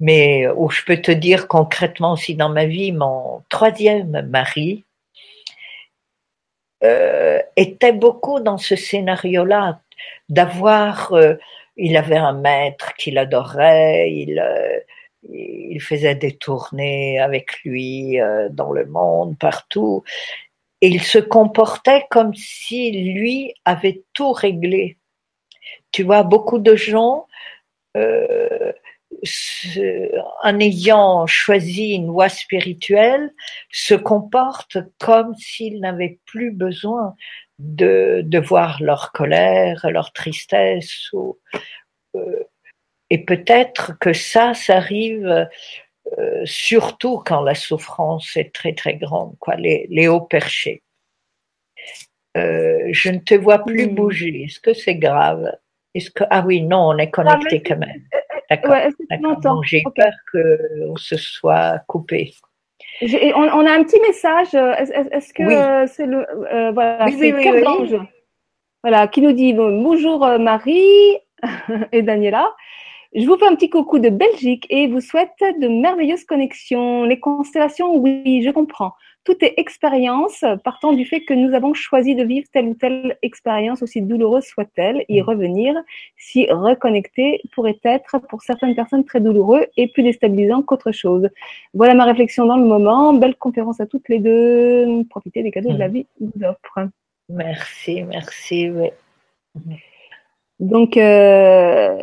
[0.00, 4.84] mais où je peux te dire concrètement si dans ma vie, mon troisième mari
[6.84, 9.80] euh, était beaucoup dans ce scénario-là,
[10.28, 11.34] d'avoir, euh,
[11.76, 14.78] il avait un maître qu'il adorait, il euh,
[15.22, 20.04] il faisait des tournées avec lui euh, dans le monde, partout.
[20.80, 24.96] Et il se comportait comme si lui avait tout réglé.
[25.92, 27.26] Tu vois, beaucoup de gens,
[27.96, 28.72] euh,
[30.44, 33.32] en ayant choisi une voie spirituelle,
[33.70, 37.14] se comportent comme s'ils n'avaient plus besoin
[37.58, 41.38] de, de voir leur colère, leur tristesse ou,
[42.14, 42.44] euh,
[43.10, 45.48] et peut-être que ça, ça arrive
[46.18, 50.82] euh, surtout quand la souffrance est très très grande, quoi, les, les hauts perchés.
[52.36, 53.94] Euh, je ne te vois plus hmm.
[53.94, 54.44] bouger.
[54.44, 55.50] Est-ce que c'est grave?
[55.94, 58.02] Est-ce que ah oui non, on est connecté quand même.
[58.50, 58.70] D'accord.
[58.70, 58.88] Ouais,
[59.64, 62.32] J'ai peur qu'on se soit coupé.
[63.02, 64.54] On, on, a un petit message.
[64.54, 67.98] Est-ce que c'est le euh, voilà, oui, c'est oui,
[68.82, 71.16] voilà, qui nous dit bonjour Marie
[71.92, 72.50] et Daniela.
[73.14, 77.04] Je vous fais un petit coucou de Belgique et vous souhaite de merveilleuses connexions.
[77.04, 78.92] Les constellations, oui, je comprends.
[79.28, 83.18] Tout est expérience, partant du fait que nous avons choisi de vivre telle ou telle
[83.20, 85.24] expérience, aussi douloureuse soit-elle, y mm.
[85.24, 85.74] revenir,
[86.16, 91.28] s'y reconnecter pourrait être pour certaines personnes très douloureux et plus déstabilisant qu'autre chose.
[91.74, 93.12] Voilà ma réflexion dans le moment.
[93.12, 95.04] Belle conférence à toutes les deux.
[95.10, 95.92] Profitez des cadeaux de la mm.
[95.92, 96.88] vie vous offre.
[97.28, 98.70] Merci, merci.
[98.70, 98.88] Oui.
[100.58, 101.98] Donc, euh,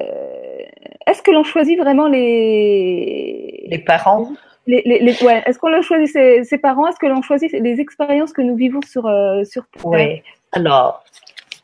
[1.07, 4.30] est-ce que l'on choisit vraiment les les parents?
[4.68, 5.18] Les.
[5.45, 6.88] Est-ce qu'on choisit ses, parents?
[6.88, 10.22] Est-ce que l'on choisit les expériences que nous vivons sur euh, sur Oui.
[10.51, 11.03] Alors,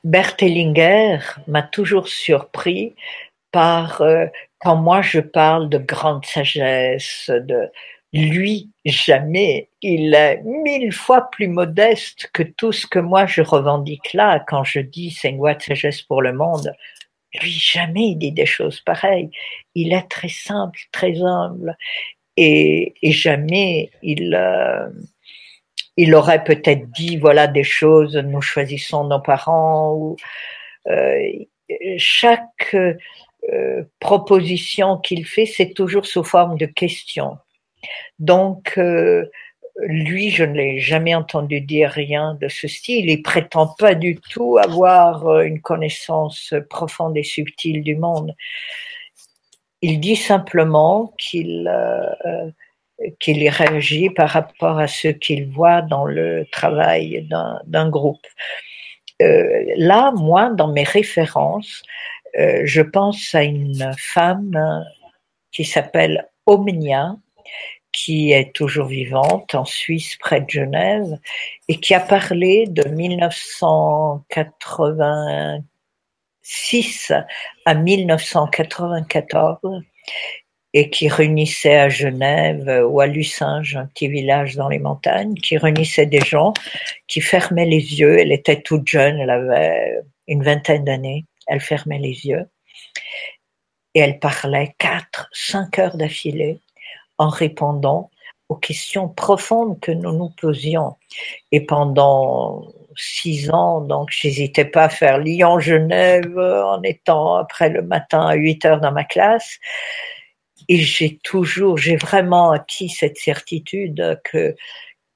[0.03, 2.95] Bert Hellinger m'a toujours surpris
[3.51, 4.25] par euh,
[4.59, 7.69] quand moi je parle de grande sagesse, de
[8.13, 9.69] lui jamais.
[9.81, 14.63] Il est mille fois plus modeste que tout ce que moi je revendique là quand
[14.63, 16.73] je dis c'est une voie de sagesse pour le monde.
[17.41, 19.29] Lui, jamais il dit des choses pareilles.
[19.73, 21.77] Il est très simple, très humble,
[22.37, 24.89] et, et jamais il euh,
[25.97, 28.15] il aurait peut-être dit voilà des choses.
[28.15, 30.15] Nous choisissons nos parents ou
[30.87, 31.29] euh,
[31.97, 32.75] chaque
[33.51, 37.37] euh, proposition qu'il fait, c'est toujours sous forme de question.
[38.19, 39.25] Donc euh,
[39.79, 43.09] lui, je ne l'ai jamais entendu dire rien de ce style.
[43.09, 48.35] Il prétend pas du tout avoir euh, une connaissance profonde et subtile du monde.
[49.81, 52.51] Il dit simplement qu'il euh,
[53.19, 57.27] qu'il réagit par rapport à ce qu'il voit dans le travail
[57.65, 58.25] d'un groupe.
[59.21, 61.83] Euh, là, moi, dans mes références,
[62.39, 64.85] euh, je pense à une femme
[65.51, 67.15] qui s'appelle Omnia,
[67.91, 71.17] qui est toujours vivante en Suisse près de Genève
[71.67, 72.83] et qui a parlé de
[76.43, 77.11] 1986
[77.65, 79.81] à 1994
[80.73, 85.57] et qui réunissait à Genève ou à Lucinge, un petit village dans les montagnes, qui
[85.57, 86.53] réunissait des gens
[87.07, 88.19] qui fermaient les yeux.
[88.19, 91.25] Elle était toute jeune, elle avait une vingtaine d'années.
[91.47, 92.47] Elle fermait les yeux
[93.93, 96.61] et elle parlait quatre, cinq heures d'affilée
[97.17, 98.09] en répondant
[98.47, 100.95] aux questions profondes que nous nous posions.
[101.51, 108.25] Et pendant six ans, donc j'hésitais pas à faire Lyon-Genève en étant après le matin
[108.27, 109.57] à 8 heures dans ma classe.
[110.69, 114.55] Et j'ai toujours, j'ai vraiment acquis cette certitude que,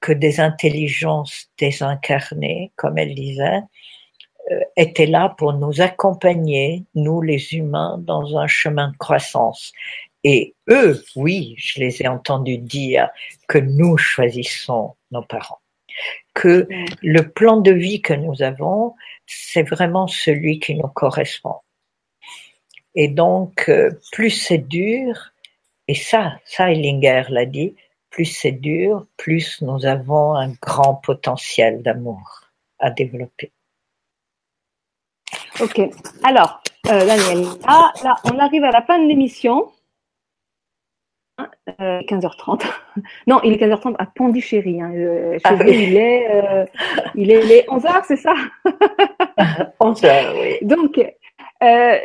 [0.00, 3.62] que des intelligences désincarnées, comme elle disait,
[4.52, 9.72] euh, étaient là pour nous accompagner, nous les humains, dans un chemin de croissance.
[10.22, 13.08] Et eux, oui, je les ai entendus dire
[13.48, 15.60] que nous choisissons nos parents,
[16.36, 16.68] que
[17.02, 18.94] le plan de vie que nous avons,
[19.26, 21.56] c'est vraiment celui qui nous correspond.
[22.94, 25.32] Et donc, euh, plus c'est dur,
[25.88, 27.74] et ça, ça Ellinger l'a dit,
[28.10, 32.42] plus c'est dur, plus nous avons un grand potentiel d'amour
[32.78, 33.50] à développer.
[35.60, 35.80] Ok.
[36.22, 39.72] Alors, euh, Daniel, ah, là, on arrive à la fin de l'émission.
[41.68, 42.64] 15h30.
[42.64, 44.80] Euh, non, il est 15h30 à Pondichéry.
[44.80, 44.92] Hein.
[44.94, 46.64] Euh, ah il, est, euh,
[47.14, 48.34] il, est, il est 11h, c'est ça?
[49.80, 50.58] 11h, oui.
[50.62, 51.00] Donc,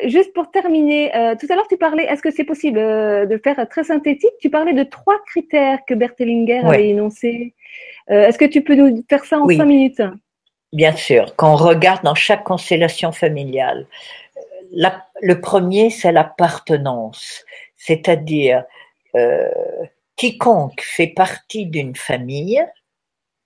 [0.06, 3.84] juste pour terminer, tout à l'heure tu parlais, est-ce que c'est possible de faire très
[3.84, 4.32] synthétique?
[4.40, 7.54] Tu parlais de trois critères que Bertelinger avait énoncés.
[8.08, 10.02] est-ce que tu peux nous faire ça en cinq minutes?
[10.74, 13.88] Bien sûr, quand on regarde dans chaque constellation familiale,
[14.72, 17.44] le premier, c'est l'appartenance,
[17.76, 18.64] c'est-à-dire
[19.16, 19.50] euh,
[20.16, 22.64] quiconque fait partie d'une famille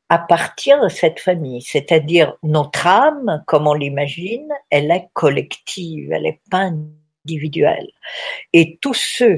[0.09, 6.41] appartient à cette famille, c'est-à-dire notre âme, comme on l'imagine, elle est collective, elle n'est
[6.51, 6.69] pas
[7.25, 7.89] individuelle.
[8.53, 9.37] Et tous ceux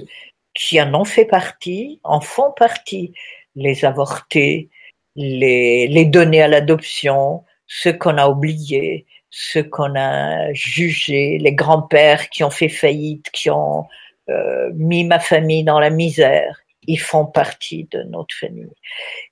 [0.53, 3.13] qui en ont fait partie en font partie,
[3.55, 4.69] les avortés,
[5.15, 12.29] les, les donner à l'adoption, ceux qu'on a oubliés, ceux qu'on a jugés, les grands-pères
[12.29, 13.85] qui ont fait faillite, qui ont
[14.29, 16.59] euh, mis ma famille dans la misère.
[16.83, 18.73] Ils font partie de notre famille.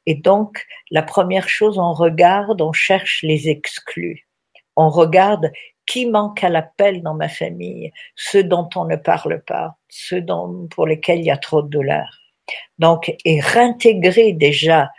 [0.05, 4.27] Et donc, la première chose, on regarde, on cherche les exclus.
[4.75, 5.51] On regarde
[5.85, 10.67] qui manque à l'appel dans ma famille, ceux dont on ne parle pas, ceux dont,
[10.69, 12.07] pour lesquels il y a trop de douleur.
[12.79, 14.91] Donc, et réintégrer déjà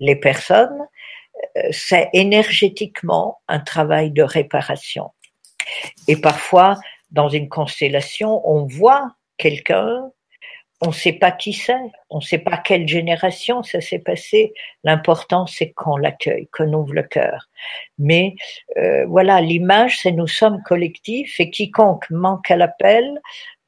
[0.00, 0.86] les personnes,
[1.56, 5.10] euh, c'est énergétiquement un travail de réparation.
[6.08, 6.76] Et parfois,
[7.10, 10.10] dans une constellation, on voit quelqu'un,
[10.80, 11.72] on ne sait pas qui c'est,
[12.10, 14.52] on ne sait pas quelle génération ça s'est passé.
[14.82, 17.48] L'important, c'est qu'on l'accueille, qu'on ouvre le cœur.
[17.98, 18.34] Mais
[18.76, 23.20] euh, voilà, l'image, c'est nous sommes collectifs et quiconque manque à l'appel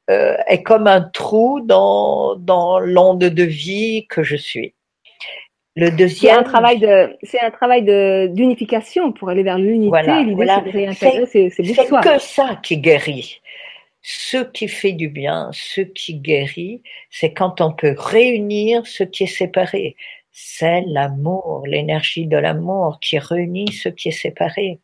[0.09, 4.73] euh, est comme un trou dans, dans l'onde de vie que je suis.
[5.75, 9.89] Le deuxième, c'est un travail de, c'est un travail de d'unification pour aller vers l'unité.
[9.89, 10.63] Voilà, voilà.
[10.95, 11.63] c'est, c'est,
[12.01, 13.41] que ça qui guérit.
[14.09, 19.23] Ce qui fait du bien, ce qui guérit, c'est quand on peut réunir ce qui
[19.23, 19.97] est séparé.
[20.31, 24.79] C'est l'amour, l'énergie de l'amour qui réunit ce qui est séparé.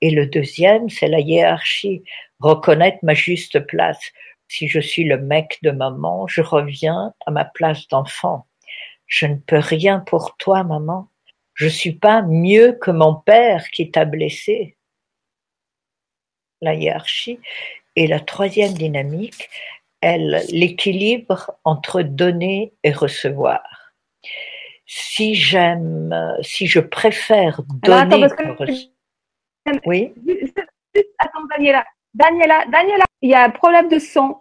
[0.00, 2.04] Et le deuxième, c'est la hiérarchie,
[2.38, 4.12] reconnaître ma juste place.
[4.46, 8.46] Si je suis le mec de maman, je reviens à ma place d'enfant.
[9.06, 11.08] Je ne peux rien pour toi, maman.
[11.54, 14.76] Je suis pas mieux que mon père qui t'a blessé.
[16.60, 17.40] La hiérarchie.
[17.96, 19.48] Et la troisième dynamique,
[20.00, 23.62] elle, l'équilibre entre donner et recevoir.
[24.86, 28.28] Si j'aime, si je préfère donner
[29.84, 30.12] Oui.
[31.18, 31.84] attends, Daniela.
[32.14, 34.36] Daniela, Daniela, il y a un problème de son.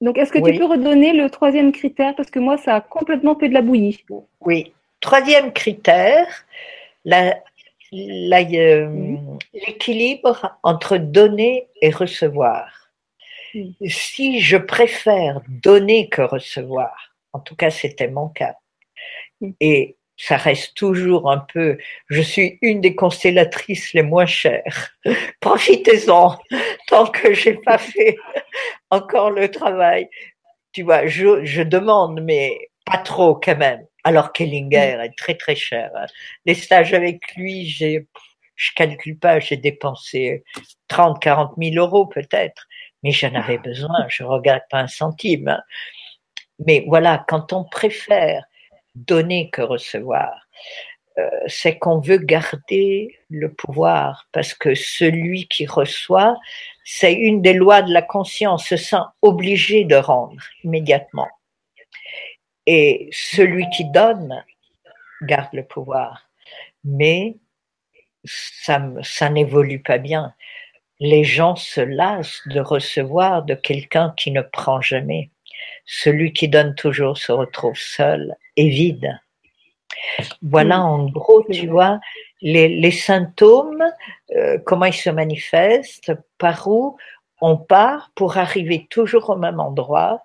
[0.00, 2.14] Donc, est-ce que tu peux redonner le troisième critère?
[2.14, 4.04] Parce que moi, ça a complètement fait de la bouillie.
[4.40, 4.72] Oui.
[5.00, 6.26] Troisième critère,
[7.04, 7.36] la,
[9.52, 12.90] l'équilibre entre donner et recevoir.
[13.86, 18.56] Si je préfère donner que recevoir, en tout cas c'était mon cas,
[19.60, 21.76] et ça reste toujours un peu,
[22.08, 24.90] je suis une des constellatrices les moins chères.
[25.40, 26.38] Profitez-en
[26.86, 28.16] tant que j'ai pas fait
[28.90, 30.08] encore le travail.
[30.72, 35.56] Tu vois, je, je demande, mais pas trop quand même alors qu'Ellinger est très très
[35.56, 35.90] cher.
[36.44, 38.06] Les stages avec lui, j'ai,
[38.54, 40.44] je calcule pas, j'ai dépensé
[40.88, 42.66] 30, 40 000 euros peut-être,
[43.02, 45.48] mais j'en avais besoin, je regarde pas un centime.
[45.48, 45.62] Hein.
[46.66, 48.44] Mais voilà, quand on préfère
[48.94, 50.46] donner que recevoir,
[51.18, 56.36] euh, c'est qu'on veut garder le pouvoir parce que celui qui reçoit,
[56.84, 61.28] c'est une des lois de la conscience, se sent obligé de rendre immédiatement.
[62.66, 64.42] Et celui qui donne
[65.22, 66.28] garde le pouvoir.
[66.84, 67.36] Mais
[68.24, 70.34] ça, ça n'évolue pas bien.
[71.00, 75.30] Les gens se lassent de recevoir de quelqu'un qui ne prend jamais.
[75.84, 79.18] Celui qui donne toujours se retrouve seul et vide.
[80.42, 82.00] Voilà en gros, tu vois,
[82.40, 83.84] les, les symptômes,
[84.34, 86.96] euh, comment ils se manifestent, par où
[87.40, 90.22] on part pour arriver toujours au même endroit,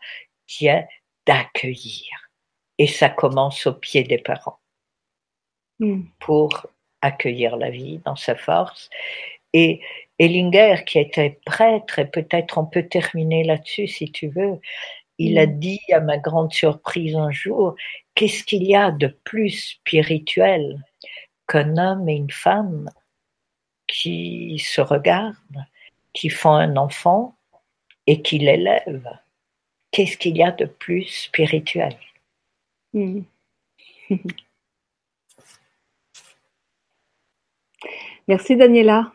[0.47, 0.87] qui est
[1.25, 2.28] d'accueillir
[2.79, 4.59] et ça commence au pied des parents
[5.79, 6.01] hmm.
[6.19, 6.65] pour
[7.01, 8.89] accueillir la vie dans sa force.
[9.53, 9.81] Et
[10.17, 14.59] Ellinger, qui était prêtre, et peut-être on peut terminer là-dessus si tu veux,
[15.17, 15.59] il a hmm.
[15.59, 17.75] dit à ma grande surprise un jour,
[18.15, 20.81] qu'est-ce qu'il y a de plus spirituel
[21.47, 22.89] qu'un homme et une femme
[23.87, 25.65] qui se regardent,
[26.13, 27.35] qui font un enfant
[28.07, 29.09] et qui l'élève.
[29.91, 31.95] Qu'est-ce qu'il y a de plus spirituel?
[32.93, 33.21] Hmm.
[38.27, 39.11] Merci Daniela.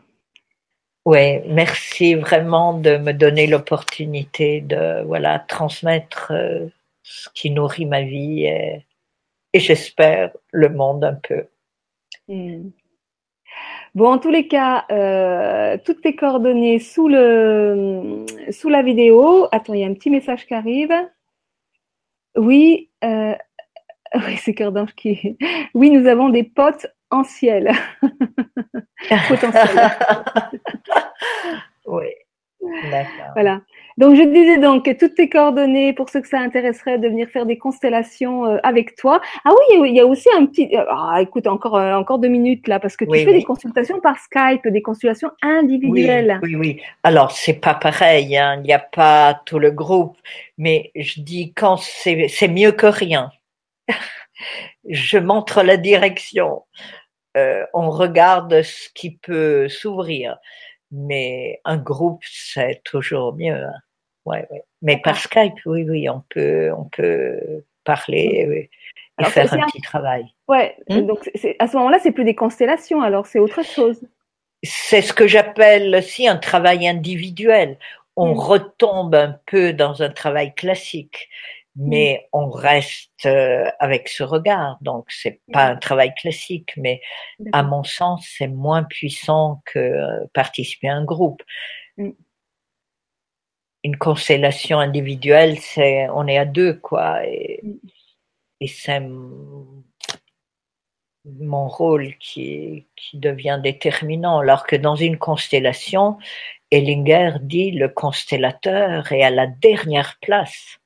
[1.05, 6.67] Oui, merci vraiment de me donner l'opportunité de voilà transmettre euh,
[7.03, 8.85] ce qui nourrit ma vie et,
[9.53, 11.45] j'espère le monde un peu.
[12.27, 12.71] Hmm.
[13.93, 19.47] Bon, en tous les cas, euh, toutes tes coordonnées sous, le, sous la vidéo.
[19.53, 20.91] Attends, il y a un petit message qui arrive.
[22.35, 23.35] Oui, euh,
[24.15, 25.37] oui c'est Cœur d'Ange qui.
[25.73, 27.71] Oui, nous avons des potes en ciel.
[29.27, 29.91] Potentiel.
[31.85, 32.07] oui,
[32.91, 33.31] d'accord.
[33.33, 33.61] Voilà.
[33.97, 37.45] Donc, je disais donc toutes tes coordonnées pour ceux que ça intéresserait de venir faire
[37.45, 39.21] des constellations euh, avec toi.
[39.45, 40.75] Ah oui, il y a aussi un petit.
[40.75, 44.01] Euh, ah, écoute, encore euh, encore deux minutes là, parce que tu fais des consultations
[44.01, 46.39] par Skype, des constellations individuelles.
[46.43, 46.81] Oui, oui.
[47.03, 48.35] Alors c'est pas pareil.
[48.35, 48.55] Hein.
[48.57, 50.17] Il n'y a pas tout le groupe,
[50.57, 53.31] mais je dis quand c'est mieux que rien.
[54.89, 56.63] Je montre la direction.
[57.35, 60.37] on regarde ce qui peut s'ouvrir
[60.91, 63.53] mais un groupe, c'est toujours mieux.
[63.53, 63.79] Hein.
[64.25, 64.63] Ouais, ouais.
[64.81, 68.69] Mais par Skype, oui, oui, on peut, on peut parler
[69.19, 70.25] et faire un, petit travail.
[70.47, 71.01] Ouais, hmm?
[71.01, 71.29] donc
[71.59, 74.01] à ce moment-là, c'est plus des constellations, alors c'est autre chose.
[74.63, 77.77] C'est ce que j'appelle aussi un travail individuel.
[78.15, 78.39] On hmm.
[78.39, 81.29] retombe un peu dans un travail classique,
[81.75, 82.37] mais hmm.
[82.37, 84.77] on reste euh, avec ce regard.
[84.81, 87.01] Donc c'est pas un travail classique, mais
[87.51, 91.43] à mon sens, c'est moins puissant que euh, participer à un groupe
[93.85, 97.61] une constellation individuelle, c'est on est à deux quoi, et,
[98.59, 98.99] et c'est
[101.39, 104.39] mon rôle qui, qui devient déterminant.
[104.39, 106.17] Alors que dans une constellation,
[106.71, 110.79] Ellinger dit le constellateur est à la dernière place.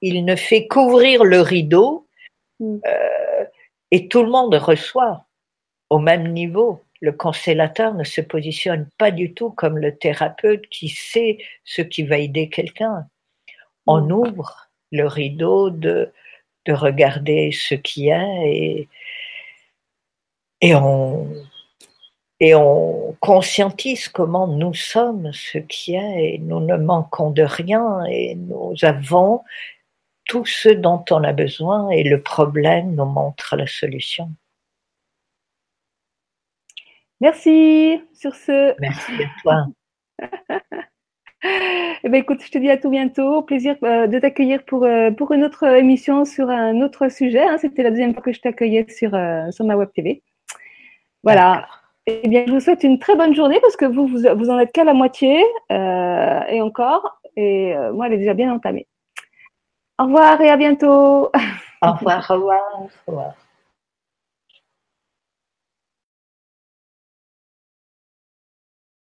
[0.00, 2.08] Il ne fait qu'ouvrir le rideau
[2.58, 2.78] mm.
[2.86, 3.44] euh,
[3.90, 5.26] et tout le monde reçoit
[5.90, 10.88] au même niveau le constellateur ne se positionne pas du tout comme le thérapeute qui
[10.88, 13.06] sait ce qui va aider quelqu'un.
[13.86, 14.12] On mm.
[14.12, 16.12] ouvre le rideau de,
[16.66, 18.88] de regarder ce qui est et,
[20.60, 21.32] et on,
[22.40, 28.02] et on conscientise comment nous sommes ce qui est et nous ne manquons de rien
[28.08, 29.42] et nous avons
[30.24, 34.30] tout ce dont on a besoin et le problème nous montre la solution.
[37.20, 38.74] Merci sur ce.
[38.80, 39.66] Merci à toi.
[41.42, 43.42] eh ben, écoute, je te dis à tout bientôt.
[43.42, 47.42] Plaisir euh, de t'accueillir pour, euh, pour une autre émission sur un autre sujet.
[47.42, 47.58] Hein.
[47.58, 50.22] C'était la deuxième fois que je t'accueillais sur, euh, sur ma web TV.
[51.22, 51.66] Voilà.
[52.22, 54.58] Eh bien, je vous souhaite une très bonne journée parce que vous, vous, vous en
[54.58, 57.20] êtes qu'à la moitié et encore.
[57.36, 58.86] Et moi, elle est déjà bien entamée.
[59.98, 61.30] Au revoir et à bientôt.
[61.82, 62.26] Au revoir.
[62.30, 62.60] Au revoir.
[62.74, 63.34] Au revoir.